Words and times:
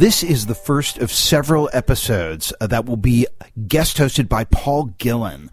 This 0.00 0.22
is 0.22 0.46
the 0.46 0.54
first 0.54 0.96
of 0.96 1.12
several 1.12 1.68
episodes 1.74 2.54
uh, 2.58 2.66
that 2.68 2.86
will 2.86 2.96
be 2.96 3.26
guest 3.68 3.98
hosted 3.98 4.30
by 4.30 4.44
Paul 4.44 4.94
Gillin. 4.96 5.50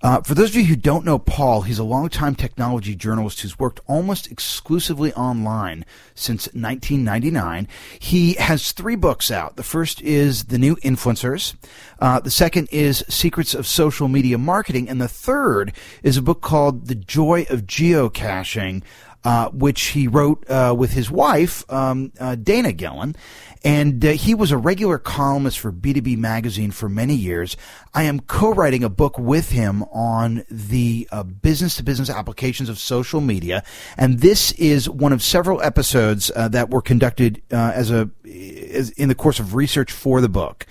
Uh, 0.00 0.20
for 0.20 0.34
those 0.34 0.50
of 0.50 0.54
you 0.54 0.66
who 0.66 0.76
don't 0.76 1.04
know 1.04 1.18
Paul, 1.18 1.62
he's 1.62 1.80
a 1.80 1.84
longtime 1.84 2.36
technology 2.36 2.94
journalist 2.94 3.40
who's 3.40 3.58
worked 3.58 3.80
almost 3.88 4.30
exclusively 4.30 5.12
online 5.14 5.84
since 6.14 6.46
1999. 6.54 7.66
He 7.98 8.34
has 8.34 8.70
three 8.70 8.94
books 8.94 9.32
out. 9.32 9.56
The 9.56 9.64
first 9.64 10.00
is 10.02 10.44
The 10.44 10.58
New 10.58 10.76
Influencers. 10.76 11.56
Uh, 11.98 12.20
the 12.20 12.30
second 12.30 12.68
is 12.70 13.04
Secrets 13.08 13.52
of 13.52 13.66
Social 13.66 14.06
Media 14.06 14.38
Marketing. 14.38 14.88
And 14.88 15.00
the 15.00 15.08
third 15.08 15.72
is 16.04 16.16
a 16.16 16.22
book 16.22 16.40
called 16.40 16.86
The 16.86 16.94
Joy 16.94 17.46
of 17.50 17.62
Geocaching, 17.62 18.84
uh, 19.28 19.50
which 19.50 19.88
he 19.88 20.08
wrote 20.08 20.48
uh, 20.48 20.74
with 20.74 20.92
his 20.92 21.10
wife, 21.10 21.70
um, 21.70 22.10
uh, 22.18 22.34
Dana 22.34 22.72
Gillin. 22.72 23.14
And 23.62 24.02
uh, 24.02 24.12
he 24.12 24.34
was 24.34 24.50
a 24.52 24.56
regular 24.56 24.96
columnist 24.96 25.58
for 25.58 25.70
B2B 25.70 26.16
Magazine 26.16 26.70
for 26.70 26.88
many 26.88 27.14
years. 27.14 27.54
I 27.92 28.04
am 28.04 28.20
co 28.20 28.54
writing 28.54 28.82
a 28.82 28.88
book 28.88 29.18
with 29.18 29.50
him 29.50 29.82
on 29.92 30.46
the 30.50 31.06
business 31.42 31.76
to 31.76 31.82
business 31.82 32.08
applications 32.08 32.70
of 32.70 32.78
social 32.78 33.20
media. 33.20 33.64
And 33.98 34.20
this 34.20 34.52
is 34.52 34.88
one 34.88 35.12
of 35.12 35.22
several 35.22 35.60
episodes 35.60 36.30
uh, 36.34 36.48
that 36.48 36.70
were 36.70 36.80
conducted 36.80 37.42
uh, 37.52 37.72
as 37.74 37.90
a 37.90 38.08
as 38.24 38.88
in 38.90 39.10
the 39.10 39.14
course 39.14 39.40
of 39.40 39.54
research 39.54 39.92
for 39.92 40.22
the 40.22 40.30
book. 40.30 40.64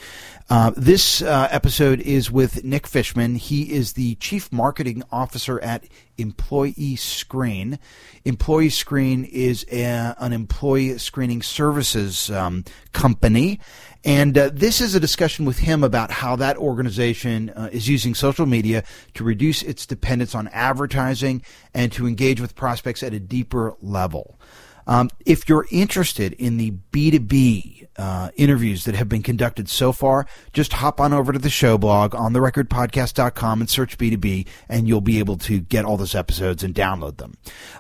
Uh, 0.50 0.72
this 0.78 1.22
uh, 1.22 1.50
episode 1.52 2.00
is 2.00 2.32
with 2.32 2.64
Nick 2.64 2.88
Fishman. 2.88 3.36
He 3.36 3.74
is 3.74 3.94
the 3.94 4.16
Chief 4.16 4.50
Marketing 4.50 5.04
Officer 5.12 5.60
at 5.60 5.84
Employee 6.18 6.96
Screen. 6.96 7.78
Employee 8.24 8.70
Screen 8.70 9.26
is 9.26 9.66
a, 9.70 10.16
an 10.18 10.32
employee 10.32 10.98
screening 11.00 11.42
services 11.42 12.32
um, 12.32 12.64
company. 12.94 13.60
And 14.06 14.38
uh, 14.38 14.50
this 14.54 14.80
is 14.80 14.96
a 14.96 15.02
discussion 15.02 15.44
with 15.44 15.60
him 15.60 15.84
about 15.84 16.12
how 16.12 16.38
that 16.38 16.56
organization 16.56 17.50
uh, 17.50 17.68
is 17.74 17.90
using 17.90 18.16
social 18.16 18.46
media 18.46 18.86
to 19.16 19.26
reduce 19.26 19.62
its 19.64 19.86
dependence 19.86 20.34
on 20.34 20.48
advertising 20.54 21.42
and 21.74 21.92
to 21.92 22.08
engage 22.08 22.40
with 22.40 22.56
prospects 22.56 23.04
at 23.04 23.14
a 23.14 23.20
deeper 23.20 23.76
level. 23.82 24.40
Um, 24.88 25.10
if 25.26 25.48
you're 25.48 25.66
interested 25.72 26.34
in 26.34 26.58
the 26.58 26.72
B2B 26.92 27.88
uh, 27.98 28.30
interviews 28.36 28.86
that 28.86 28.96
have 28.96 29.10
been 29.10 29.22
conducted 29.22 29.70
so 29.70 29.92
far, 29.92 30.26
just 30.54 30.74
hop 30.74 31.02
on 31.02 31.14
over 31.14 31.34
to 31.34 31.40
the 31.40 31.50
show 31.50 31.78
blog 31.78 32.16
on 32.16 32.34
therecordpodcast.com 32.34 33.62
and 33.62 33.70
search 33.70 33.98
B2B, 33.98 34.48
and 34.70 34.88
you'll 34.88 35.02
be 35.02 35.20
able 35.20 35.38
to 35.38 35.60
get 35.60 35.86
all 35.86 35.98
those 35.98 36.16
episodes 36.16 36.64
and 36.64 36.74
download 36.74 37.18
them. 37.18 37.36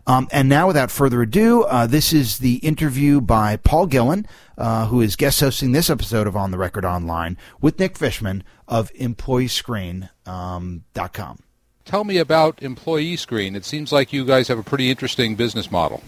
Um, 0.05 0.27
and 0.31 0.49
now, 0.49 0.67
without 0.67 0.91
further 0.91 1.21
ado, 1.21 1.63
uh, 1.63 1.87
this 1.87 2.13
is 2.13 2.39
the 2.39 2.55
interview 2.57 3.21
by 3.21 3.55
Paul 3.57 3.87
Gillin, 3.87 4.25
uh, 4.57 4.87
who 4.87 5.01
is 5.01 5.15
guest 5.15 5.39
hosting 5.39 5.71
this 5.71 5.89
episode 5.89 6.27
of 6.27 6.35
On 6.35 6.51
the 6.51 6.57
Record 6.57 6.83
Online 6.85 7.37
with 7.61 7.79
Nick 7.79 7.97
Fishman 7.97 8.43
of 8.67 8.91
EmployeeScreen.com. 8.93 10.09
Um, 10.25 11.43
Tell 11.85 12.03
me 12.03 12.17
about 12.17 12.61
Employee 12.61 13.15
Screen. 13.15 13.55
It 13.55 13.63
seems 13.63 13.93
like 13.93 14.11
you 14.11 14.25
guys 14.25 14.49
have 14.49 14.59
a 14.59 14.63
pretty 14.63 14.89
interesting 14.89 15.35
business 15.35 15.71
model. 15.71 16.03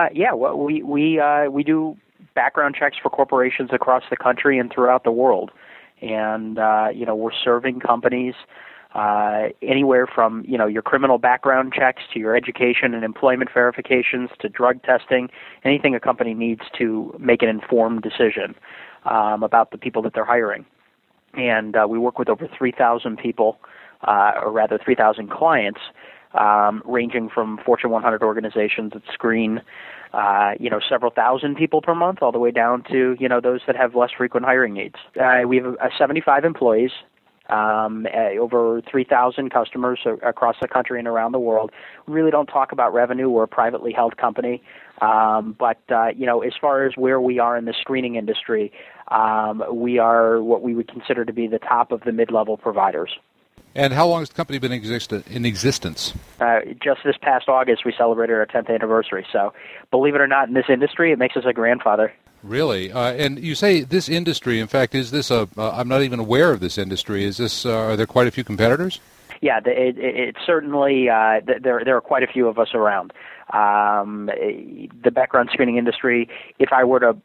Uh, 0.00 0.08
yeah, 0.14 0.32
well, 0.32 0.56
we 0.56 0.82
we 0.82 1.20
uh, 1.20 1.50
we 1.50 1.62
do 1.62 1.94
background 2.34 2.74
checks 2.74 2.96
for 3.02 3.10
corporations 3.10 3.68
across 3.70 4.02
the 4.08 4.16
country 4.16 4.58
and 4.58 4.72
throughout 4.72 5.04
the 5.04 5.10
world, 5.10 5.50
and 6.00 6.58
uh, 6.58 6.88
you 6.94 7.04
know 7.04 7.14
we're 7.14 7.34
serving 7.44 7.80
companies 7.80 8.32
uh, 8.94 9.48
anywhere 9.60 10.06
from 10.06 10.42
you 10.48 10.56
know 10.56 10.66
your 10.66 10.80
criminal 10.80 11.18
background 11.18 11.74
checks 11.76 12.02
to 12.14 12.18
your 12.18 12.34
education 12.34 12.94
and 12.94 13.04
employment 13.04 13.50
verifications 13.52 14.30
to 14.38 14.48
drug 14.48 14.82
testing, 14.84 15.28
anything 15.64 15.94
a 15.94 16.00
company 16.00 16.32
needs 16.32 16.62
to 16.78 17.14
make 17.18 17.42
an 17.42 17.50
informed 17.50 18.00
decision 18.00 18.54
um, 19.04 19.42
about 19.42 19.70
the 19.70 19.76
people 19.76 20.00
that 20.00 20.14
they're 20.14 20.24
hiring. 20.24 20.64
And 21.34 21.76
uh, 21.76 21.86
we 21.86 21.98
work 21.98 22.18
with 22.18 22.30
over 22.30 22.48
3,000 22.56 23.18
people, 23.18 23.58
uh, 24.08 24.32
or 24.42 24.50
rather 24.50 24.78
3,000 24.82 25.30
clients 25.30 25.80
um, 26.34 26.82
ranging 26.84 27.28
from 27.28 27.58
Fortune 27.64 27.90
100 27.90 28.22
organizations 28.22 28.92
that 28.92 29.02
screen, 29.12 29.60
uh, 30.12 30.52
you 30.58 30.70
know, 30.70 30.80
several 30.88 31.10
thousand 31.10 31.56
people 31.56 31.82
per 31.82 31.94
month, 31.94 32.18
all 32.22 32.32
the 32.32 32.38
way 32.38 32.50
down 32.50 32.82
to 32.90 33.16
you 33.18 33.28
know 33.28 33.40
those 33.40 33.60
that 33.66 33.76
have 33.76 33.94
less 33.94 34.10
frequent 34.16 34.44
hiring 34.44 34.74
needs. 34.74 34.96
Uh, 35.20 35.46
we 35.46 35.56
have 35.56 35.76
uh, 35.80 35.88
75 35.98 36.44
employees. 36.44 36.90
Um, 37.48 38.06
uh, 38.16 38.38
over 38.38 38.80
3,000 38.88 39.50
customers 39.50 39.98
across 40.24 40.54
the 40.62 40.68
country 40.68 41.00
and 41.00 41.08
around 41.08 41.32
the 41.32 41.40
world. 41.40 41.72
We 42.06 42.14
really 42.14 42.30
don't 42.30 42.46
talk 42.46 42.70
about 42.70 42.94
revenue. 42.94 43.28
We're 43.28 43.42
a 43.42 43.48
privately 43.48 43.92
held 43.92 44.16
company, 44.16 44.62
um, 45.00 45.56
but 45.58 45.80
uh, 45.90 46.10
you 46.14 46.26
know, 46.26 46.42
as 46.42 46.52
far 46.60 46.86
as 46.86 46.92
where 46.96 47.20
we 47.20 47.40
are 47.40 47.56
in 47.56 47.64
the 47.64 47.74
screening 47.80 48.14
industry, 48.14 48.70
um, 49.08 49.64
we 49.72 49.98
are 49.98 50.40
what 50.40 50.62
we 50.62 50.76
would 50.76 50.86
consider 50.86 51.24
to 51.24 51.32
be 51.32 51.48
the 51.48 51.58
top 51.58 51.90
of 51.90 52.02
the 52.02 52.12
mid-level 52.12 52.56
providers. 52.56 53.18
And 53.74 53.92
how 53.92 54.08
long 54.08 54.20
has 54.20 54.30
the 54.30 54.34
company 54.34 54.58
been 54.58 54.72
in 54.72 55.44
existence? 55.44 56.12
Uh, 56.40 56.60
just 56.82 57.00
this 57.04 57.16
past 57.20 57.48
August, 57.48 57.84
we 57.84 57.94
celebrated 57.96 58.34
our 58.34 58.46
10th 58.46 58.68
anniversary. 58.68 59.24
So, 59.32 59.52
believe 59.90 60.14
it 60.14 60.20
or 60.20 60.26
not, 60.26 60.48
in 60.48 60.54
this 60.54 60.64
industry, 60.68 61.12
it 61.12 61.18
makes 61.18 61.36
us 61.36 61.44
a 61.46 61.52
grandfather. 61.52 62.12
Really? 62.42 62.90
Uh, 62.90 63.12
and 63.12 63.38
you 63.38 63.54
say 63.54 63.82
this 63.82 64.08
industry, 64.08 64.58
in 64.60 64.66
fact, 64.66 64.94
is 64.94 65.10
this 65.10 65.30
a, 65.30 65.48
uh, 65.56 65.70
I'm 65.70 65.88
not 65.88 66.02
even 66.02 66.18
aware 66.18 66.50
of 66.50 66.60
this 66.60 66.78
industry. 66.78 67.24
Is 67.24 67.36
this, 67.36 67.64
uh, 67.64 67.76
are 67.76 67.96
there 67.96 68.06
quite 68.06 68.26
a 68.26 68.30
few 68.30 68.44
competitors? 68.44 68.98
Yeah, 69.40 69.58
it, 69.58 69.98
it, 69.98 69.98
it 69.98 70.36
certainly, 70.44 71.08
uh, 71.08 71.40
there, 71.46 71.82
there 71.84 71.96
are 71.96 72.00
quite 72.00 72.22
a 72.22 72.26
few 72.26 72.48
of 72.48 72.58
us 72.58 72.74
around. 72.74 73.12
Um, 73.52 74.26
the 74.26 75.10
background 75.10 75.50
screening 75.52 75.76
industry, 75.76 76.28
if 76.58 76.72
I 76.72 76.84
were 76.84 77.00
to 77.00 77.16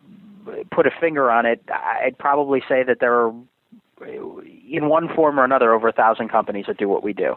put 0.71 0.85
a 0.85 0.91
finger 0.99 1.31
on 1.31 1.45
it, 1.45 1.61
I'd 1.69 2.17
probably 2.17 2.61
say 2.67 2.83
that 2.83 2.99
there 2.99 3.13
are 3.13 3.33
in 4.05 4.89
one 4.89 5.09
form 5.13 5.39
or 5.39 5.43
another, 5.43 5.73
over 5.73 5.87
a 5.87 5.93
thousand 5.93 6.29
companies 6.29 6.65
that 6.67 6.77
do 6.77 6.87
what 6.87 7.03
we 7.03 7.13
do. 7.13 7.35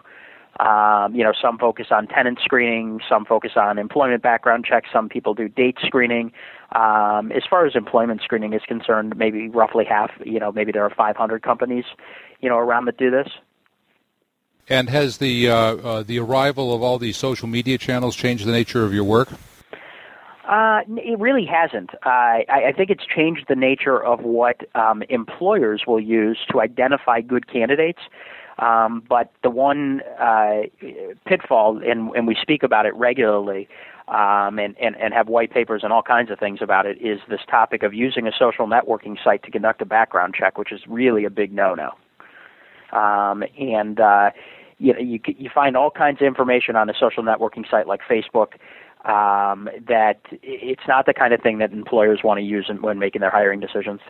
Um, 0.60 1.14
you 1.14 1.22
know, 1.22 1.32
some 1.40 1.56
focus 1.56 1.86
on 1.90 2.08
tenant 2.08 2.40
screening, 2.42 3.00
some 3.08 3.24
focus 3.24 3.52
on 3.54 3.78
employment 3.78 4.22
background 4.22 4.64
checks, 4.64 4.88
some 4.92 5.08
people 5.08 5.34
do 5.34 5.48
date 5.48 5.76
screening. 5.84 6.32
Um, 6.72 7.30
as 7.32 7.44
far 7.48 7.64
as 7.64 7.76
employment 7.76 8.22
screening 8.22 8.54
is 8.54 8.62
concerned, 8.66 9.16
maybe 9.16 9.48
roughly 9.48 9.84
half, 9.84 10.10
you 10.24 10.40
know, 10.40 10.50
maybe 10.50 10.72
there 10.72 10.84
are 10.84 10.90
500 10.90 11.42
companies, 11.42 11.84
you 12.40 12.48
know, 12.48 12.58
around 12.58 12.86
that 12.86 12.96
do 12.96 13.10
this. 13.10 13.28
And 14.68 14.90
has 14.90 15.18
the 15.18 15.48
uh, 15.48 15.54
uh, 15.54 16.02
the 16.02 16.18
arrival 16.18 16.74
of 16.74 16.82
all 16.82 16.98
these 16.98 17.16
social 17.16 17.48
media 17.48 17.78
channels 17.78 18.14
changed 18.16 18.44
the 18.44 18.52
nature 18.52 18.84
of 18.84 18.92
your 18.92 19.04
work? 19.04 19.28
Uh, 20.48 20.80
it 20.96 21.18
really 21.18 21.44
hasn't. 21.44 21.90
I, 22.04 22.46
I 22.48 22.72
think 22.72 22.88
it's 22.88 23.04
changed 23.04 23.44
the 23.48 23.54
nature 23.54 24.02
of 24.02 24.20
what 24.20 24.62
um, 24.74 25.02
employers 25.10 25.82
will 25.86 26.00
use 26.00 26.38
to 26.50 26.60
identify 26.62 27.20
good 27.20 27.52
candidates. 27.52 28.00
Um, 28.58 29.02
but 29.08 29.30
the 29.42 29.50
one 29.50 30.00
uh, 30.18 30.62
pitfall, 31.26 31.80
and, 31.84 32.10
and 32.16 32.26
we 32.26 32.34
speak 32.40 32.62
about 32.62 32.86
it 32.86 32.94
regularly, 32.96 33.68
um, 34.08 34.58
and, 34.58 34.74
and, 34.80 34.96
and 34.96 35.12
have 35.12 35.28
white 35.28 35.52
papers 35.52 35.82
and 35.84 35.92
all 35.92 36.02
kinds 36.02 36.30
of 36.30 36.38
things 36.38 36.60
about 36.62 36.86
it, 36.86 36.96
is 37.00 37.20
this 37.28 37.40
topic 37.48 37.82
of 37.82 37.92
using 37.92 38.26
a 38.26 38.32
social 38.36 38.66
networking 38.66 39.22
site 39.22 39.42
to 39.44 39.50
conduct 39.50 39.82
a 39.82 39.86
background 39.86 40.34
check, 40.36 40.56
which 40.56 40.72
is 40.72 40.80
really 40.88 41.24
a 41.26 41.30
big 41.30 41.52
no-no. 41.52 41.90
Um, 42.98 43.44
and 43.60 44.00
uh, 44.00 44.30
you 44.78 44.94
know, 44.94 44.98
you 45.00 45.20
you 45.26 45.50
find 45.54 45.76
all 45.76 45.90
kinds 45.90 46.20
of 46.20 46.26
information 46.26 46.74
on 46.74 46.88
a 46.88 46.94
social 46.98 47.22
networking 47.22 47.68
site 47.70 47.86
like 47.86 48.00
Facebook 48.08 48.54
um, 49.04 49.68
that 49.86 50.20
it's 50.42 50.82
not 50.86 51.06
the 51.06 51.14
kind 51.14 51.32
of 51.32 51.40
thing 51.40 51.58
that 51.58 51.72
employers 51.72 52.20
want 52.22 52.38
to 52.38 52.44
use 52.44 52.70
when 52.80 52.98
making 52.98 53.20
their 53.20 53.30
hiring 53.30 53.60
decisions. 53.60 54.00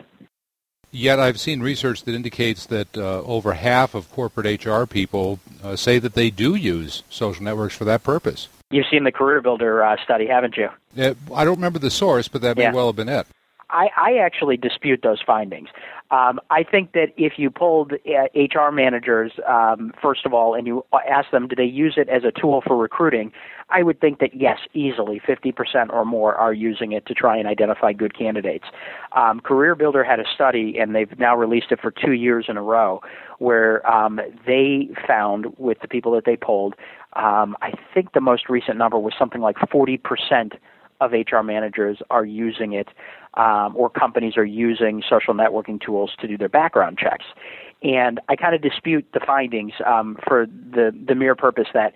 Yet 0.91 1.19
I've 1.19 1.39
seen 1.39 1.61
research 1.61 2.03
that 2.03 2.15
indicates 2.15 2.65
that 2.67 2.97
uh, 2.97 3.21
over 3.21 3.53
half 3.53 3.93
of 3.93 4.11
corporate 4.11 4.65
HR 4.65 4.85
people 4.85 5.39
uh, 5.63 5.75
say 5.75 5.99
that 5.99 6.15
they 6.15 6.31
do 6.31 6.55
use 6.55 7.03
social 7.09 7.43
networks 7.43 7.75
for 7.75 7.85
that 7.85 8.03
purpose. 8.03 8.47
You've 8.71 8.87
seen 8.89 9.03
the 9.03 9.11
Career 9.11 9.41
Builder 9.41 9.83
uh, 9.83 9.97
study, 10.03 10.27
haven't 10.27 10.57
you? 10.57 10.69
I 10.97 11.45
don't 11.45 11.55
remember 11.55 11.79
the 11.79 11.91
source, 11.91 12.27
but 12.27 12.41
that 12.41 12.57
may 12.57 12.63
yeah. 12.63 12.73
well 12.73 12.87
have 12.87 12.95
been 12.95 13.09
it. 13.09 13.27
I, 13.69 13.89
I 13.95 14.17
actually 14.17 14.57
dispute 14.57 15.01
those 15.03 15.21
findings. 15.25 15.69
Um, 16.11 16.39
I 16.49 16.63
think 16.63 16.93
that 16.93 17.13
if 17.17 17.33
you 17.37 17.51
polled 17.51 17.93
uh, 17.93 18.27
HR 18.33 18.71
managers, 18.71 19.33
um, 19.47 19.93
first 20.01 20.25
of 20.25 20.33
all, 20.33 20.55
and 20.55 20.65
you 20.65 20.83
asked 21.07 21.31
them, 21.31 21.47
do 21.47 21.55
they 21.55 21.65
use 21.65 21.95
it 21.97 22.09
as 22.09 22.23
a 22.23 22.31
tool 22.31 22.63
for 22.65 22.75
recruiting? 22.75 23.31
I 23.69 23.83
would 23.83 24.01
think 24.01 24.19
that 24.19 24.33
yes, 24.33 24.57
easily 24.73 25.19
50% 25.19 25.91
or 25.91 26.05
more 26.05 26.33
are 26.33 26.53
using 26.53 26.93
it 26.93 27.05
to 27.05 27.13
try 27.13 27.37
and 27.37 27.47
identify 27.47 27.93
good 27.93 28.17
candidates. 28.17 28.65
Um, 29.11 29.39
Career 29.39 29.75
Builder 29.75 30.03
had 30.03 30.19
a 30.19 30.25
study, 30.33 30.77
and 30.79 30.95
they've 30.95 31.19
now 31.19 31.35
released 31.35 31.71
it 31.71 31.79
for 31.79 31.91
two 31.91 32.13
years 32.13 32.45
in 32.49 32.57
a 32.57 32.63
row, 32.63 33.01
where 33.37 33.87
um, 33.89 34.19
they 34.47 34.89
found 35.07 35.45
with 35.57 35.79
the 35.81 35.87
people 35.87 36.11
that 36.13 36.25
they 36.25 36.35
polled, 36.35 36.73
um, 37.13 37.55
I 37.61 37.73
think 37.93 38.13
the 38.13 38.21
most 38.21 38.49
recent 38.49 38.77
number 38.77 38.97
was 38.97 39.13
something 39.17 39.41
like 39.41 39.57
40% 39.57 40.53
of 40.99 41.11
HR 41.11 41.41
managers 41.41 42.01
are 42.09 42.25
using 42.25 42.73
it, 42.73 42.89
um, 43.35 43.75
or 43.75 43.89
companies 43.89 44.37
are 44.37 44.45
using 44.45 45.01
social 45.07 45.33
networking 45.33 45.79
tools 45.79 46.11
to 46.19 46.27
do 46.27 46.37
their 46.37 46.49
background 46.49 46.97
checks. 46.97 47.25
And 47.81 48.19
I 48.27 48.35
kind 48.35 48.53
of 48.53 48.61
dispute 48.61 49.07
the 49.13 49.21
findings 49.25 49.73
um, 49.85 50.17
for 50.27 50.45
the 50.45 50.93
the 51.07 51.15
mere 51.15 51.35
purpose 51.35 51.67
that 51.73 51.93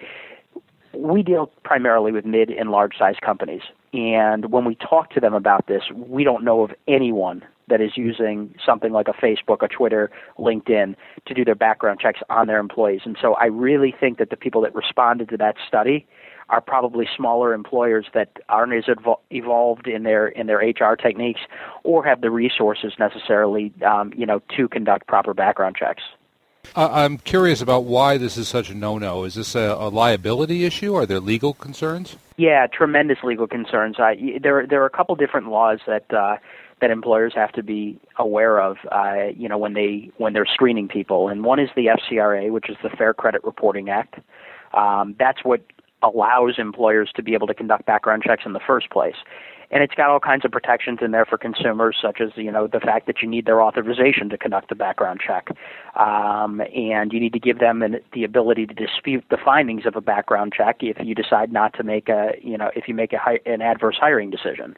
we 0.93 1.23
deal 1.23 1.47
primarily 1.63 2.11
with 2.11 2.25
mid 2.25 2.49
and 2.49 2.71
large 2.71 2.97
size 2.97 3.15
companies. 3.21 3.61
And 3.93 4.51
when 4.51 4.65
we 4.65 4.75
talk 4.75 5.11
to 5.11 5.19
them 5.19 5.33
about 5.33 5.67
this, 5.67 5.83
we 5.93 6.23
don't 6.23 6.43
know 6.43 6.61
of 6.61 6.71
anyone 6.87 7.43
that 7.69 7.81
is 7.81 7.91
using 7.95 8.53
something 8.65 8.91
like 8.91 9.07
a 9.07 9.13
Facebook, 9.13 9.61
a 9.61 9.67
Twitter, 9.67 10.11
LinkedIn 10.37 10.95
to 11.25 11.33
do 11.33 11.45
their 11.45 11.55
background 11.55 11.99
checks 11.99 12.19
on 12.29 12.47
their 12.47 12.59
employees. 12.59 13.01
And 13.05 13.17
so 13.21 13.35
I 13.35 13.45
really 13.45 13.93
think 13.97 14.17
that 14.17 14.29
the 14.29 14.35
people 14.35 14.61
that 14.61 14.75
responded 14.75 15.29
to 15.29 15.37
that 15.37 15.55
study 15.67 16.05
are 16.49 16.61
probably 16.61 17.07
smaller 17.15 17.53
employers 17.53 18.05
that 18.13 18.29
aren't 18.49 18.73
as 18.73 18.83
evolved 19.31 19.87
in 19.87 20.03
their 20.03 20.27
in 20.27 20.47
their 20.47 20.57
HR 20.57 20.95
techniques 20.95 21.41
or 21.83 22.03
have 22.03 22.21
the 22.21 22.31
resources 22.31 22.93
necessarily, 22.99 23.73
um, 23.85 24.13
you 24.15 24.25
know, 24.25 24.41
to 24.55 24.67
conduct 24.67 25.07
proper 25.07 25.33
background 25.33 25.75
checks. 25.75 26.03
I'm 26.75 27.17
curious 27.17 27.61
about 27.61 27.83
why 27.83 28.17
this 28.17 28.37
is 28.37 28.47
such 28.47 28.69
a 28.69 28.73
no-no. 28.73 29.25
Is 29.25 29.35
this 29.35 29.53
a, 29.53 29.75
a 29.79 29.89
liability 29.89 30.65
issue? 30.65 30.95
Are 30.95 31.05
there 31.05 31.19
legal 31.19 31.53
concerns? 31.53 32.15
Yeah, 32.37 32.67
tremendous 32.67 33.17
legal 33.23 33.47
concerns. 33.47 33.99
Uh, 33.99 34.13
there, 34.41 34.65
there 34.65 34.81
are 34.81 34.85
a 34.85 34.89
couple 34.89 35.15
different 35.15 35.49
laws 35.49 35.79
that 35.85 36.11
uh, 36.11 36.37
that 36.81 36.89
employers 36.89 37.33
have 37.35 37.51
to 37.53 37.63
be 37.63 37.99
aware 38.17 38.59
of. 38.59 38.77
Uh, 38.91 39.27
you 39.35 39.47
know, 39.47 39.57
when 39.57 39.73
they 39.73 40.09
when 40.17 40.33
they're 40.33 40.47
screening 40.47 40.87
people, 40.87 41.29
and 41.29 41.43
one 41.43 41.59
is 41.59 41.69
the 41.75 41.87
FCRA, 41.87 42.51
which 42.51 42.69
is 42.69 42.77
the 42.81 42.89
Fair 42.89 43.13
Credit 43.13 43.43
Reporting 43.43 43.89
Act. 43.89 44.15
Um, 44.73 45.15
that's 45.19 45.43
what 45.43 45.61
allows 46.03 46.55
employers 46.57 47.11
to 47.15 47.23
be 47.23 47.33
able 47.33 47.47
to 47.47 47.53
conduct 47.53 47.85
background 47.85 48.23
checks 48.23 48.43
in 48.45 48.53
the 48.53 48.59
first 48.59 48.89
place 48.89 49.15
and 49.73 49.81
it's 49.81 49.95
got 49.95 50.09
all 50.09 50.19
kinds 50.19 50.45
of 50.45 50.51
protections 50.51 50.99
in 51.01 51.09
there 51.09 51.25
for 51.25 51.35
consumers, 51.35 51.97
such 51.99 52.21
as 52.21 52.29
you 52.35 52.51
know 52.51 52.67
the 52.67 52.79
fact 52.79 53.07
that 53.07 53.23
you 53.23 53.27
need 53.27 53.47
their 53.47 53.59
authorization 53.59 54.29
to 54.29 54.37
conduct 54.37 54.71
a 54.71 54.75
background 54.75 55.19
check, 55.25 55.47
um, 55.95 56.61
and 56.75 57.11
you 57.11 57.19
need 57.19 57.33
to 57.33 57.39
give 57.39 57.57
them 57.57 57.81
an, 57.81 57.99
the 58.13 58.23
ability 58.23 58.67
to 58.67 58.73
dispute 58.75 59.25
the 59.31 59.37
findings 59.43 59.87
of 59.87 59.95
a 59.95 60.01
background 60.01 60.53
check 60.55 60.77
if 60.81 60.97
you 61.03 61.15
decide 61.15 61.51
not 61.51 61.73
to 61.73 61.83
make 61.83 62.07
a 62.07 62.33
you 62.39 62.55
know 62.55 62.69
if 62.75 62.87
you 62.87 62.93
make 62.93 63.13
a 63.13 63.39
an 63.47 63.63
adverse 63.63 63.97
hiring 63.99 64.29
decision. 64.29 64.75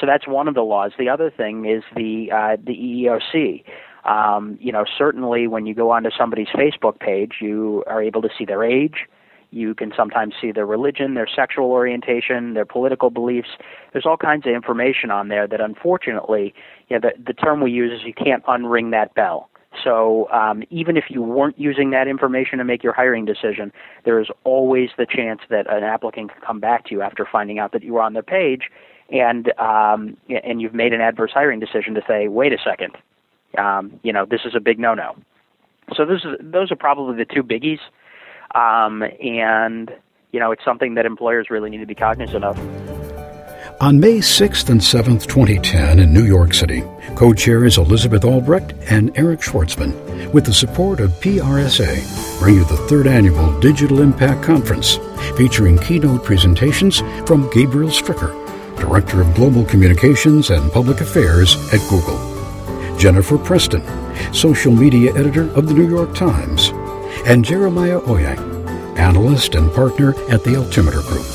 So 0.00 0.06
that's 0.06 0.26
one 0.26 0.48
of 0.48 0.54
the 0.54 0.62
laws. 0.62 0.92
The 0.98 1.10
other 1.10 1.30
thing 1.30 1.66
is 1.66 1.82
the 1.94 2.32
uh, 2.32 2.56
the 2.56 2.72
EEOC. 2.72 3.64
Um, 4.04 4.56
you 4.58 4.72
know, 4.72 4.86
certainly 4.96 5.46
when 5.46 5.66
you 5.66 5.74
go 5.74 5.90
onto 5.90 6.08
somebody's 6.16 6.48
Facebook 6.48 6.98
page, 7.00 7.34
you 7.42 7.84
are 7.86 8.02
able 8.02 8.22
to 8.22 8.30
see 8.38 8.46
their 8.46 8.64
age 8.64 9.06
you 9.50 9.74
can 9.74 9.92
sometimes 9.96 10.34
see 10.40 10.52
their 10.52 10.66
religion, 10.66 11.14
their 11.14 11.28
sexual 11.28 11.70
orientation, 11.70 12.54
their 12.54 12.66
political 12.66 13.10
beliefs. 13.10 13.48
There's 13.92 14.06
all 14.06 14.16
kinds 14.16 14.46
of 14.46 14.52
information 14.52 15.10
on 15.10 15.28
there 15.28 15.46
that 15.46 15.60
unfortunately, 15.60 16.54
you 16.88 16.98
know, 16.98 17.08
the, 17.08 17.22
the 17.22 17.32
term 17.32 17.60
we 17.60 17.70
use 17.70 17.98
is 17.98 18.06
you 18.06 18.14
can't 18.14 18.44
unring 18.44 18.90
that 18.90 19.14
bell. 19.14 19.48
So 19.84 20.28
um, 20.32 20.62
even 20.70 20.96
if 20.96 21.04
you 21.08 21.22
weren't 21.22 21.58
using 21.58 21.90
that 21.90 22.08
information 22.08 22.58
to 22.58 22.64
make 22.64 22.82
your 22.82 22.92
hiring 22.92 23.24
decision, 23.24 23.72
there 24.04 24.18
is 24.20 24.28
always 24.44 24.90
the 24.96 25.06
chance 25.06 25.40
that 25.50 25.70
an 25.72 25.84
applicant 25.84 26.32
can 26.32 26.40
come 26.40 26.60
back 26.60 26.86
to 26.86 26.94
you 26.94 27.02
after 27.02 27.26
finding 27.30 27.58
out 27.58 27.72
that 27.72 27.82
you 27.82 27.94
were 27.94 28.02
on 28.02 28.14
their 28.14 28.22
page, 28.22 28.70
and 29.10 29.52
um, 29.58 30.16
and 30.44 30.60
you've 30.60 30.74
made 30.74 30.92
an 30.92 31.00
adverse 31.00 31.30
hiring 31.32 31.60
decision 31.60 31.94
to 31.94 32.02
say, 32.08 32.28
wait 32.28 32.52
a 32.52 32.58
second, 32.62 32.96
um, 33.56 34.00
you 34.02 34.12
know, 34.12 34.26
this 34.26 34.40
is 34.44 34.54
a 34.54 34.60
big 34.60 34.78
no-no. 34.78 35.16
So 35.94 36.04
this 36.04 36.22
is, 36.24 36.36
those 36.40 36.72
are 36.72 36.76
probably 36.76 37.16
the 37.16 37.24
two 37.24 37.42
biggies. 37.42 37.78
Um, 38.54 39.02
and, 39.02 39.90
you 40.32 40.40
know, 40.40 40.52
it's 40.52 40.64
something 40.64 40.94
that 40.94 41.06
employers 41.06 41.48
really 41.50 41.70
need 41.70 41.78
to 41.78 41.86
be 41.86 41.94
cognizant 41.94 42.44
of. 42.44 42.58
On 43.80 44.00
May 44.00 44.18
6th 44.18 44.70
and 44.70 44.80
7th, 44.80 45.28
2010, 45.28 46.00
in 46.00 46.12
New 46.12 46.24
York 46.24 46.52
City, 46.52 46.82
co 47.14 47.32
chairs 47.32 47.78
Elizabeth 47.78 48.22
Albrycht 48.22 48.74
and 48.90 49.16
Eric 49.16 49.38
Schwartzman, 49.38 50.32
with 50.32 50.46
the 50.46 50.52
support 50.52 50.98
of 50.98 51.12
PRSA, 51.20 52.40
bring 52.40 52.56
you 52.56 52.64
the 52.64 52.76
third 52.88 53.06
annual 53.06 53.56
Digital 53.60 54.00
Impact 54.00 54.42
Conference, 54.42 54.96
featuring 55.36 55.78
keynote 55.78 56.24
presentations 56.24 57.02
from 57.24 57.48
Gabriel 57.50 57.88
Stricker, 57.88 58.34
Director 58.80 59.20
of 59.20 59.32
Global 59.36 59.64
Communications 59.64 60.50
and 60.50 60.72
Public 60.72 61.00
Affairs 61.00 61.54
at 61.72 61.78
Google, 61.88 62.18
Jennifer 62.98 63.38
Preston, 63.38 63.84
Social 64.34 64.72
Media 64.72 65.14
Editor 65.14 65.52
of 65.52 65.68
the 65.68 65.74
New 65.74 65.88
York 65.88 66.16
Times, 66.16 66.72
and 67.28 67.44
Jeremiah 67.44 68.00
Owyang, 68.00 68.98
analyst 68.98 69.54
and 69.54 69.70
partner 69.74 70.14
at 70.30 70.42
the 70.44 70.56
Altimeter 70.56 71.02
Group. 71.02 71.26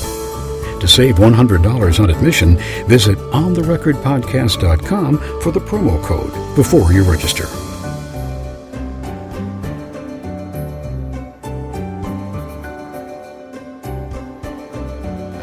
To 0.80 0.88
save 0.88 1.14
$100 1.14 2.00
on 2.00 2.10
admission, 2.10 2.56
visit 2.88 3.16
ontherecordpodcast.com 3.16 5.18
for 5.40 5.52
the 5.52 5.60
promo 5.60 6.02
code 6.02 6.56
before 6.56 6.92
you 6.92 7.04
register. 7.04 7.46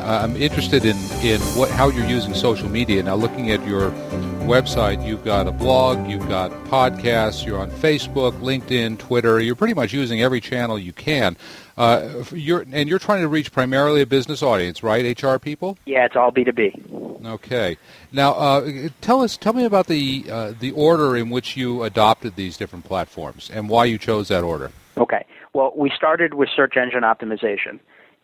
I'm 0.02 0.36
interested 0.36 0.84
in, 0.84 0.98
in 1.24 1.40
what 1.56 1.72
how 1.72 1.88
you're 1.88 2.06
using 2.06 2.34
social 2.34 2.68
media. 2.68 3.02
Now, 3.02 3.16
looking 3.16 3.52
at 3.52 3.66
your 3.66 3.94
website, 4.42 5.06
you've 5.06 5.24
got 5.24 5.48
a 5.48 5.52
blog, 5.52 6.08
you've 6.08 6.28
got 6.28 6.52
podcasts, 6.66 7.46
you're 7.46 7.60
on 7.60 7.72
Facebook, 7.72 8.34
LinkedIn, 8.40 8.98
Twitter. 8.98 9.40
You're 9.40 9.56
pretty 9.56 9.74
much 9.74 9.94
using 9.94 10.22
every 10.22 10.42
channel 10.42 10.78
you 10.78 10.94
can. 10.94 11.38
Uh, 11.78 12.24
you're, 12.32 12.66
and 12.72 12.90
you're 12.90 13.00
trying 13.00 13.22
to 13.22 13.28
reach 13.28 13.52
primarily 13.52 14.02
a 14.02 14.06
business 14.06 14.44
audience, 14.44 14.84
right? 14.84 15.22
HR 15.22 15.38
people? 15.38 15.78
Yeah, 15.86 16.06
it's 16.06 16.16
all 16.16 16.32
B2B. 16.32 17.26
Okay. 17.26 17.78
Now, 18.12 18.34
uh, 18.34 18.90
tell 19.02 19.22
us, 19.22 19.38
tell 19.38 19.54
me 19.54 19.66
about 19.66 19.88
the 19.88 20.26
uh, 20.30 20.54
the 20.60 20.72
order 20.72 21.16
in 21.16 21.30
which 21.30 21.56
you 21.56 21.84
adopted 21.84 22.36
these 22.36 22.58
different 22.58 22.86
platforms 22.86 23.50
and 23.54 23.70
why 23.70 23.86
you 23.86 23.98
chose 23.98 24.28
that 24.30 24.44
order. 24.44 24.72
Okay. 24.98 25.26
Well, 25.54 25.74
we 25.76 25.92
started 25.96 26.34
with 26.34 26.50
search 26.56 26.78
engine 26.78 27.02
optimization. 27.02 27.80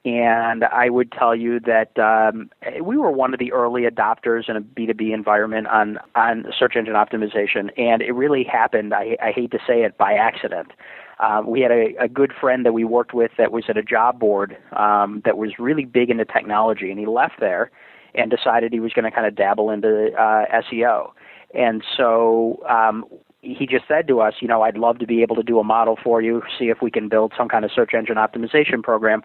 And 0.05 0.63
I 0.63 0.89
would 0.89 1.11
tell 1.11 1.35
you 1.35 1.59
that 1.61 1.97
um, 1.99 2.49
we 2.81 2.97
were 2.97 3.11
one 3.11 3.33
of 3.33 3.39
the 3.39 3.51
early 3.51 3.83
adopters 3.83 4.47
in 4.47 4.55
a 4.55 4.61
B2B 4.61 5.13
environment 5.13 5.67
on, 5.67 5.99
on 6.15 6.45
search 6.57 6.75
engine 6.77 6.93
optimization. 6.93 7.71
And 7.77 8.01
it 8.01 8.13
really 8.13 8.43
happened, 8.43 8.93
I, 8.93 9.17
I 9.21 9.31
hate 9.31 9.51
to 9.51 9.59
say 9.67 9.83
it, 9.83 9.97
by 9.97 10.13
accident. 10.13 10.71
Uh, 11.19 11.41
we 11.45 11.61
had 11.61 11.71
a, 11.71 11.95
a 11.99 12.07
good 12.07 12.31
friend 12.39 12.65
that 12.65 12.73
we 12.73 12.83
worked 12.83 13.13
with 13.13 13.31
that 13.37 13.51
was 13.51 13.65
at 13.69 13.75
a 13.75 13.83
job 13.83 14.19
board 14.19 14.55
um, 14.77 15.21
that 15.25 15.37
was 15.37 15.53
really 15.57 15.83
big 15.83 16.09
into 16.09 16.25
technology, 16.25 16.89
and 16.89 16.99
he 16.99 17.05
left 17.05 17.39
there 17.39 17.71
and 18.13 18.31
decided 18.31 18.71
he 18.71 18.79
was 18.79 18.93
going 18.93 19.05
to 19.05 19.11
kind 19.11 19.27
of 19.27 19.35
dabble 19.35 19.69
into 19.69 20.11
uh, 20.13 20.45
SEO. 20.71 21.11
And 21.53 21.83
so 21.95 22.63
um, 22.69 23.05
he 23.41 23.65
just 23.65 23.87
said 23.87 24.07
to 24.07 24.19
us, 24.19 24.35
you 24.41 24.47
know, 24.47 24.61
I'd 24.61 24.77
love 24.77 24.99
to 24.99 25.07
be 25.07 25.21
able 25.21 25.35
to 25.37 25.43
do 25.43 25.59
a 25.59 25.63
model 25.63 25.97
for 26.03 26.21
you, 26.21 26.43
see 26.57 26.65
if 26.65 26.81
we 26.81 26.91
can 26.91 27.09
build 27.09 27.33
some 27.37 27.47
kind 27.47 27.65
of 27.65 27.71
search 27.73 27.91
engine 27.93 28.15
optimization 28.15 28.83
program. 28.83 29.21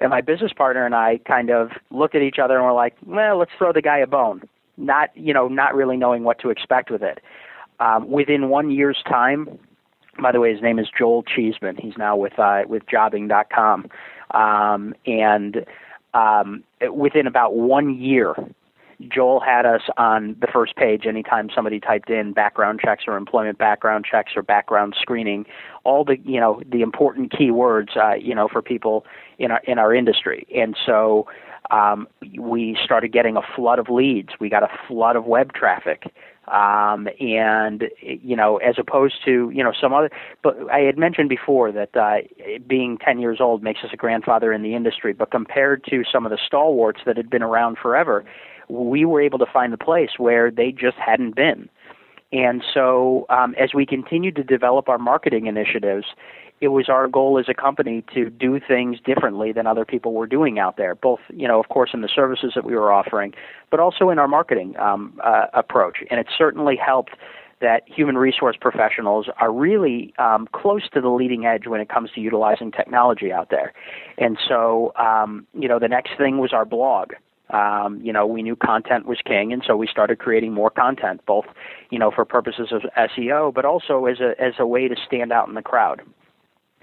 And 0.00 0.10
my 0.10 0.20
business 0.20 0.52
partner 0.52 0.86
and 0.86 0.94
I 0.94 1.18
kind 1.26 1.50
of 1.50 1.70
looked 1.90 2.14
at 2.14 2.22
each 2.22 2.38
other 2.38 2.56
and 2.56 2.64
were 2.64 2.72
like, 2.72 2.96
well, 3.04 3.38
let's 3.38 3.50
throw 3.58 3.72
the 3.72 3.82
guy 3.82 3.98
a 3.98 4.06
bone. 4.06 4.42
Not, 4.76 5.10
you 5.16 5.34
know, 5.34 5.48
not 5.48 5.74
really 5.74 5.96
knowing 5.96 6.22
what 6.22 6.38
to 6.40 6.50
expect 6.50 6.90
with 6.90 7.02
it. 7.02 7.20
Um, 7.80 8.10
within 8.10 8.48
one 8.48 8.70
year's 8.70 9.02
time, 9.08 9.58
by 10.20 10.32
the 10.32 10.40
way, 10.40 10.52
his 10.52 10.62
name 10.62 10.78
is 10.78 10.88
Joel 10.96 11.22
Cheesman. 11.22 11.76
He's 11.76 11.96
now 11.96 12.16
with 12.16 12.38
uh, 12.38 12.62
with 12.66 12.84
Jobing.com, 12.86 13.88
um, 14.32 14.94
and 15.06 15.64
um, 16.14 16.64
within 16.92 17.26
about 17.26 17.54
one 17.54 17.94
year, 17.94 18.34
Joel 19.06 19.40
had 19.40 19.64
us 19.64 19.82
on 19.96 20.34
the 20.40 20.48
first 20.48 20.74
page 20.74 21.06
anytime 21.06 21.48
somebody 21.54 21.78
typed 21.78 22.10
in 22.10 22.32
background 22.32 22.80
checks 22.84 23.04
or 23.06 23.16
employment 23.16 23.56
background 23.56 24.04
checks 24.10 24.32
or 24.34 24.42
background 24.42 24.96
screening, 25.00 25.46
all 25.84 26.04
the 26.04 26.16
you 26.24 26.40
know 26.40 26.60
the 26.70 26.82
important 26.82 27.30
keywords 27.32 27.96
uh, 27.96 28.14
you 28.14 28.34
know 28.34 28.48
for 28.48 28.60
people 28.60 29.04
in 29.38 29.52
our 29.52 29.60
in 29.64 29.78
our 29.78 29.94
industry. 29.94 30.46
And 30.54 30.76
so 30.84 31.28
um, 31.70 32.08
we 32.38 32.76
started 32.82 33.12
getting 33.12 33.36
a 33.36 33.42
flood 33.54 33.78
of 33.78 33.88
leads. 33.88 34.30
We 34.40 34.48
got 34.48 34.62
a 34.62 34.70
flood 34.88 35.16
of 35.16 35.26
web 35.26 35.52
traffic. 35.52 36.12
Um, 36.48 37.08
and 37.20 37.84
you 38.00 38.34
know, 38.34 38.56
as 38.56 38.76
opposed 38.78 39.16
to 39.26 39.50
you 39.54 39.62
know 39.62 39.72
some 39.78 39.92
other, 39.92 40.10
but 40.42 40.56
I 40.72 40.80
had 40.80 40.96
mentioned 40.96 41.28
before 41.28 41.70
that 41.72 41.94
uh, 41.94 42.26
being 42.66 42.96
10 42.98 43.20
years 43.20 43.38
old 43.38 43.62
makes 43.62 43.80
us 43.84 43.90
a 43.92 43.96
grandfather 43.96 44.52
in 44.52 44.62
the 44.62 44.74
industry. 44.74 45.12
But 45.12 45.30
compared 45.30 45.84
to 45.90 46.04
some 46.10 46.24
of 46.24 46.30
the 46.30 46.38
stalwarts 46.44 47.00
that 47.04 47.18
had 47.18 47.28
been 47.28 47.42
around 47.42 47.76
forever, 47.76 48.24
we 48.68 49.04
were 49.04 49.20
able 49.20 49.38
to 49.38 49.46
find 49.46 49.72
the 49.72 49.78
place 49.78 50.10
where 50.18 50.50
they 50.50 50.72
just 50.72 50.96
hadn't 50.96 51.34
been. 51.34 51.68
And 52.32 52.62
so, 52.74 53.26
um, 53.30 53.54
as 53.58 53.72
we 53.72 53.86
continued 53.86 54.36
to 54.36 54.42
develop 54.42 54.88
our 54.88 54.98
marketing 54.98 55.46
initiatives, 55.46 56.06
it 56.60 56.68
was 56.68 56.88
our 56.88 57.08
goal 57.08 57.38
as 57.38 57.48
a 57.48 57.54
company 57.54 58.04
to 58.14 58.30
do 58.30 58.60
things 58.60 58.98
differently 59.04 59.52
than 59.52 59.66
other 59.66 59.84
people 59.84 60.12
were 60.12 60.26
doing 60.26 60.58
out 60.58 60.76
there, 60.76 60.94
both, 60.94 61.20
you 61.32 61.46
know, 61.46 61.60
of 61.60 61.68
course, 61.68 61.90
in 61.94 62.00
the 62.00 62.08
services 62.12 62.52
that 62.54 62.64
we 62.64 62.74
were 62.74 62.92
offering, 62.92 63.32
but 63.70 63.80
also 63.80 64.10
in 64.10 64.18
our 64.18 64.28
marketing 64.28 64.76
um, 64.78 65.18
uh, 65.24 65.46
approach. 65.54 65.98
And 66.10 66.18
it 66.18 66.26
certainly 66.36 66.76
helped 66.76 67.12
that 67.60 67.82
human 67.86 68.16
resource 68.16 68.56
professionals 68.60 69.26
are 69.40 69.52
really 69.52 70.14
um, 70.18 70.48
close 70.52 70.88
to 70.90 71.00
the 71.00 71.08
leading 71.08 71.44
edge 71.44 71.66
when 71.66 71.80
it 71.80 71.88
comes 71.88 72.10
to 72.14 72.20
utilizing 72.20 72.70
technology 72.70 73.32
out 73.32 73.50
there. 73.50 73.72
And 74.16 74.38
so, 74.48 74.92
um, 74.96 75.46
you 75.54 75.68
know, 75.68 75.78
the 75.78 75.88
next 75.88 76.12
thing 76.16 76.38
was 76.38 76.52
our 76.52 76.64
blog. 76.64 77.12
Um, 77.50 78.00
you 78.02 78.12
know, 78.12 78.26
we 78.26 78.42
knew 78.42 78.56
content 78.56 79.06
was 79.06 79.18
king, 79.24 79.52
and 79.52 79.62
so 79.66 79.76
we 79.76 79.86
started 79.86 80.18
creating 80.18 80.52
more 80.52 80.70
content, 80.70 81.22
both, 81.26 81.46
you 81.90 81.98
know, 81.98 82.10
for 82.10 82.24
purposes 82.24 82.68
of 82.72 82.82
SEO, 82.96 83.54
but 83.54 83.64
also 83.64 84.04
as 84.06 84.20
a 84.20 84.40
as 84.42 84.54
a 84.58 84.66
way 84.66 84.86
to 84.86 84.96
stand 85.06 85.32
out 85.32 85.48
in 85.48 85.54
the 85.54 85.62
crowd 85.62 86.02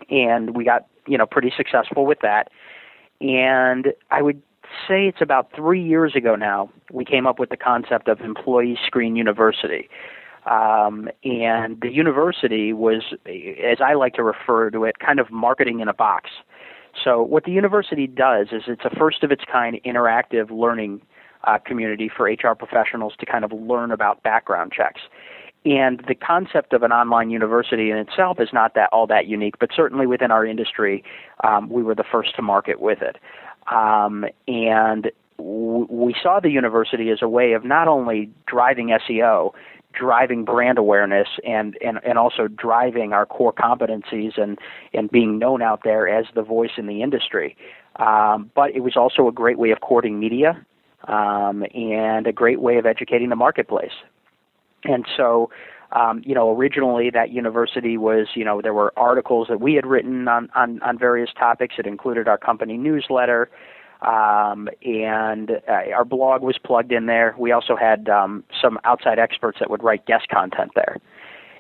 and 0.10 0.56
we 0.56 0.64
got 0.64 0.88
you 1.08 1.18
know 1.18 1.26
pretty 1.26 1.52
successful 1.56 2.06
with 2.06 2.20
that. 2.22 2.50
And 3.22 3.94
I 4.12 4.22
would 4.22 4.42
say 4.88 5.08
it's 5.08 5.22
about 5.22 5.52
three 5.56 5.84
years 5.84 6.16
ago 6.16 6.36
now 6.36 6.70
we 6.92 7.06
came 7.06 7.28
up 7.28 7.40
with 7.40 7.50
the 7.50 7.58
concept 7.58 8.08
of 8.08 8.22
Employee 8.22 8.78
Screen 8.86 9.16
University. 9.16 9.90
Um, 10.46 11.10
and 11.24 11.82
the 11.82 11.90
university 11.90 12.72
was, 12.72 13.02
as 13.26 13.80
I 13.84 13.96
like 13.96 14.14
to 14.14 14.24
refer 14.24 14.70
to 14.70 14.84
it, 14.84 15.00
kind 15.00 15.20
of 15.20 15.32
marketing 15.32 15.80
in 15.80 15.88
a 15.88 15.94
box. 15.94 16.30
So 17.04 17.22
what 17.22 17.44
the 17.44 17.52
university 17.52 18.08
does 18.08 18.48
is 18.52 18.64
it's 18.68 18.86
a 18.86 18.96
first 18.96 19.24
of 19.24 19.32
its 19.32 19.44
kind 19.52 19.80
interactive 19.86 20.50
learning 20.50 21.02
uh, 21.44 21.58
community 21.60 22.10
for 22.16 22.26
HR 22.26 22.56
professionals 22.56 23.14
to 23.20 23.26
kind 23.26 23.44
of 23.44 23.52
learn 23.52 23.92
about 23.92 24.24
background 24.24 24.72
checks. 24.72 25.02
And 25.66 26.04
the 26.08 26.16
concept 26.16 26.74
of 26.74 26.84
an 26.84 26.92
online 26.92 27.32
university 27.32 27.90
in 27.90 27.98
itself 27.98 28.40
is 28.40 28.50
not 28.54 28.76
that 28.76 28.90
all 28.92 29.08
that 29.08 29.26
unique, 29.26 29.56
but 29.60 29.72
certainly 29.76 30.06
within 30.06 30.30
our 30.30 30.46
industry, 30.46 31.04
um, 31.44 31.70
we 31.70 31.82
were 31.82 31.96
the 31.96 32.04
first 32.04 32.36
to 32.36 32.44
market 32.44 32.80
with 32.80 33.00
it. 33.02 33.18
Um, 33.74 34.26
and 34.48 35.12
w- 35.38 35.88
we 35.90 36.16
saw 36.22 36.40
the 36.40 36.52
university 36.52 37.10
as 37.10 37.24
a 37.24 37.28
way 37.28 37.54
of 37.54 37.66
not 37.66 37.88
only 37.88 38.30
driving 38.46 38.90
SEO, 38.90 39.54
driving 39.98 40.46
brand 40.46 40.78
awareness, 40.78 41.28
and, 41.46 41.78
and, 41.82 42.00
and 42.04 42.18
also 42.18 42.48
driving 42.48 43.14
our 43.14 43.26
core 43.26 43.54
competencies 43.54 44.38
and, 44.38 44.60
and 44.94 45.10
being 45.10 45.40
known 45.40 45.62
out 45.62 45.82
there 45.84 46.08
as 46.08 46.26
the 46.36 46.44
voice 46.44 46.72
in 46.78 46.88
the 46.88 47.02
industry. 47.02 47.56
Um, 47.98 48.52
but 48.56 48.76
it 48.76 48.82
was 48.82 48.96
also 48.96 49.28
a 49.28 49.32
great 49.32 49.58
way 49.58 49.72
of 49.72 49.80
courting 49.80 50.20
media 50.20 50.66
um, 51.08 51.64
and 51.74 52.28
a 52.28 52.34
great 52.34 52.60
way 52.60 52.78
of 52.78 52.86
educating 52.86 53.30
the 53.30 53.36
marketplace. 53.36 53.94
And 54.84 55.06
so, 55.16 55.50
um, 55.92 56.22
you 56.26 56.36
know, 56.36 56.56
originally 56.56 57.10
that 57.12 57.32
university 57.32 57.98
was, 57.98 58.28
you 58.36 58.44
know, 58.44 58.62
there 58.62 58.74
were 58.74 58.92
articles 58.98 59.48
that 59.50 59.62
we 59.62 59.76
had 59.76 59.86
written 59.86 60.28
on, 60.28 60.50
on, 60.56 60.82
on 60.82 61.00
various 61.00 61.30
topics. 61.38 61.76
It 61.78 61.88
included 61.88 62.28
our 62.28 62.38
company 62.38 62.78
newsletter, 62.78 63.50
um, 64.06 64.70
and 64.84 65.52
uh, 65.68 65.92
our 65.96 66.06
blog 66.06 66.42
was 66.42 66.58
plugged 66.64 66.92
in 66.92 67.06
there. 67.08 67.36
We 67.38 67.52
also 67.52 67.76
had 67.76 68.08
um, 68.10 68.44
some 68.62 68.80
outside 68.84 69.20
experts 69.20 69.60
that 69.60 69.70
would 69.70 69.84
write 69.84 70.06
guest 70.06 70.28
content 70.30 70.72
there. 70.76 70.98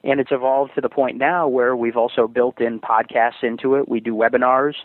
And 0.03 0.19
it's 0.19 0.31
evolved 0.31 0.75
to 0.75 0.81
the 0.81 0.89
point 0.89 1.17
now 1.17 1.47
where 1.47 1.75
we've 1.75 1.97
also 1.97 2.27
built 2.27 2.61
in 2.61 2.79
podcasts 2.79 3.43
into 3.43 3.75
it. 3.75 3.89
We 3.89 3.99
do 3.99 4.13
webinars. 4.13 4.75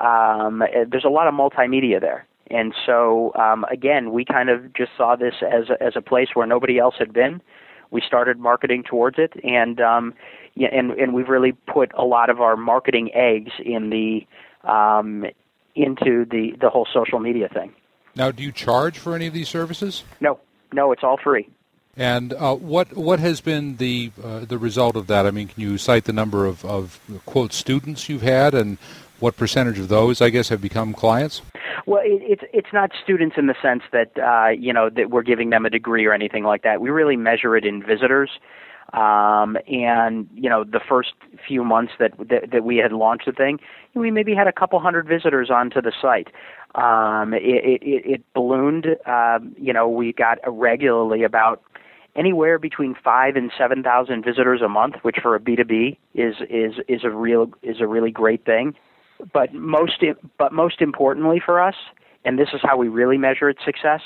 Um, 0.00 0.62
there's 0.88 1.04
a 1.04 1.08
lot 1.08 1.26
of 1.26 1.34
multimedia 1.34 2.00
there. 2.00 2.26
And 2.50 2.72
so, 2.86 3.32
um, 3.34 3.64
again, 3.70 4.12
we 4.12 4.24
kind 4.24 4.48
of 4.48 4.72
just 4.72 4.92
saw 4.96 5.16
this 5.16 5.34
as 5.42 5.70
a, 5.70 5.82
as 5.82 5.94
a 5.96 6.00
place 6.00 6.28
where 6.34 6.46
nobody 6.46 6.78
else 6.78 6.94
had 6.98 7.12
been 7.12 7.40
we 7.90 8.00
started 8.06 8.38
marketing 8.38 8.84
towards 8.84 9.18
it, 9.18 9.32
and 9.44 9.80
um, 9.80 10.14
and 10.56 10.92
and 10.92 11.14
we've 11.14 11.28
really 11.28 11.52
put 11.52 11.90
a 11.96 12.04
lot 12.04 12.30
of 12.30 12.40
our 12.40 12.56
marketing 12.56 13.10
eggs 13.14 13.52
in 13.64 13.90
the 13.90 14.26
um, 14.68 15.24
into 15.74 16.24
the 16.24 16.54
the 16.60 16.70
whole 16.70 16.86
social 16.92 17.18
media 17.18 17.48
thing. 17.48 17.72
Now, 18.16 18.30
do 18.30 18.42
you 18.42 18.52
charge 18.52 18.98
for 18.98 19.14
any 19.14 19.26
of 19.26 19.32
these 19.32 19.48
services? 19.48 20.04
No, 20.20 20.40
no, 20.72 20.92
it's 20.92 21.02
all 21.04 21.16
free. 21.16 21.48
And 21.96 22.32
uh, 22.32 22.54
what 22.54 22.96
what 22.96 23.18
has 23.20 23.40
been 23.40 23.76
the 23.76 24.12
uh, 24.22 24.40
the 24.40 24.58
result 24.58 24.96
of 24.96 25.06
that? 25.08 25.26
I 25.26 25.30
mean, 25.30 25.48
can 25.48 25.60
you 25.60 25.76
cite 25.78 26.04
the 26.04 26.12
number 26.12 26.46
of, 26.46 26.64
of 26.64 27.00
quote 27.26 27.52
students 27.52 28.08
you've 28.08 28.22
had, 28.22 28.54
and 28.54 28.78
what 29.18 29.36
percentage 29.36 29.78
of 29.78 29.88
those, 29.88 30.20
I 30.22 30.30
guess, 30.30 30.48
have 30.48 30.60
become 30.60 30.94
clients? 30.94 31.42
Well, 31.86 32.00
it, 32.04 32.22
it's 32.22 32.42
it's 32.52 32.72
not 32.72 32.90
students 33.02 33.36
in 33.36 33.48
the 33.48 33.56
sense 33.60 33.82
that 33.92 34.16
uh, 34.18 34.50
you 34.50 34.72
know 34.72 34.88
that 34.88 35.10
we're 35.10 35.22
giving 35.22 35.50
them 35.50 35.66
a 35.66 35.70
degree 35.70 36.06
or 36.06 36.12
anything 36.12 36.44
like 36.44 36.62
that. 36.62 36.80
We 36.80 36.90
really 36.90 37.16
measure 37.16 37.56
it 37.56 37.64
in 37.64 37.82
visitors. 37.82 38.30
Um, 38.92 39.56
and 39.68 40.28
you 40.34 40.50
know, 40.50 40.64
the 40.64 40.80
first 40.80 41.12
few 41.46 41.62
months 41.62 41.92
that, 41.98 42.12
that 42.18 42.50
that 42.50 42.64
we 42.64 42.78
had 42.78 42.92
launched 42.92 43.26
the 43.26 43.32
thing, 43.32 43.60
we 43.94 44.10
maybe 44.10 44.34
had 44.34 44.48
a 44.48 44.52
couple 44.52 44.80
hundred 44.80 45.06
visitors 45.06 45.50
onto 45.50 45.80
the 45.80 45.92
site. 46.00 46.28
Um, 46.74 47.34
it, 47.34 47.82
it, 47.82 48.02
it 48.04 48.22
ballooned. 48.34 48.86
Um, 49.06 49.54
you 49.58 49.72
know, 49.72 49.88
we 49.88 50.12
got 50.12 50.38
regularly 50.46 51.22
about 51.22 51.62
anywhere 52.16 52.58
between 52.58 52.94
five 52.94 53.36
and 53.36 53.52
seven 53.56 53.82
thousand 53.82 54.24
visitors 54.24 54.60
a 54.60 54.68
month, 54.68 54.96
which 55.02 55.16
for 55.22 55.34
a 55.34 55.40
B 55.40 55.56
two 55.56 55.64
B 55.64 55.98
is 56.14 56.36
is 56.48 56.74
is 56.88 57.04
a 57.04 57.10
real 57.10 57.50
is 57.62 57.80
a 57.80 57.86
really 57.86 58.10
great 58.10 58.44
thing. 58.44 58.74
But 59.32 59.52
most, 59.52 60.02
but 60.38 60.52
most 60.52 60.80
importantly 60.80 61.42
for 61.44 61.60
us, 61.60 61.74
and 62.24 62.38
this 62.38 62.48
is 62.52 62.60
how 62.62 62.76
we 62.76 62.88
really 62.88 63.18
measure 63.18 63.48
its 63.48 63.64
success, 63.64 64.00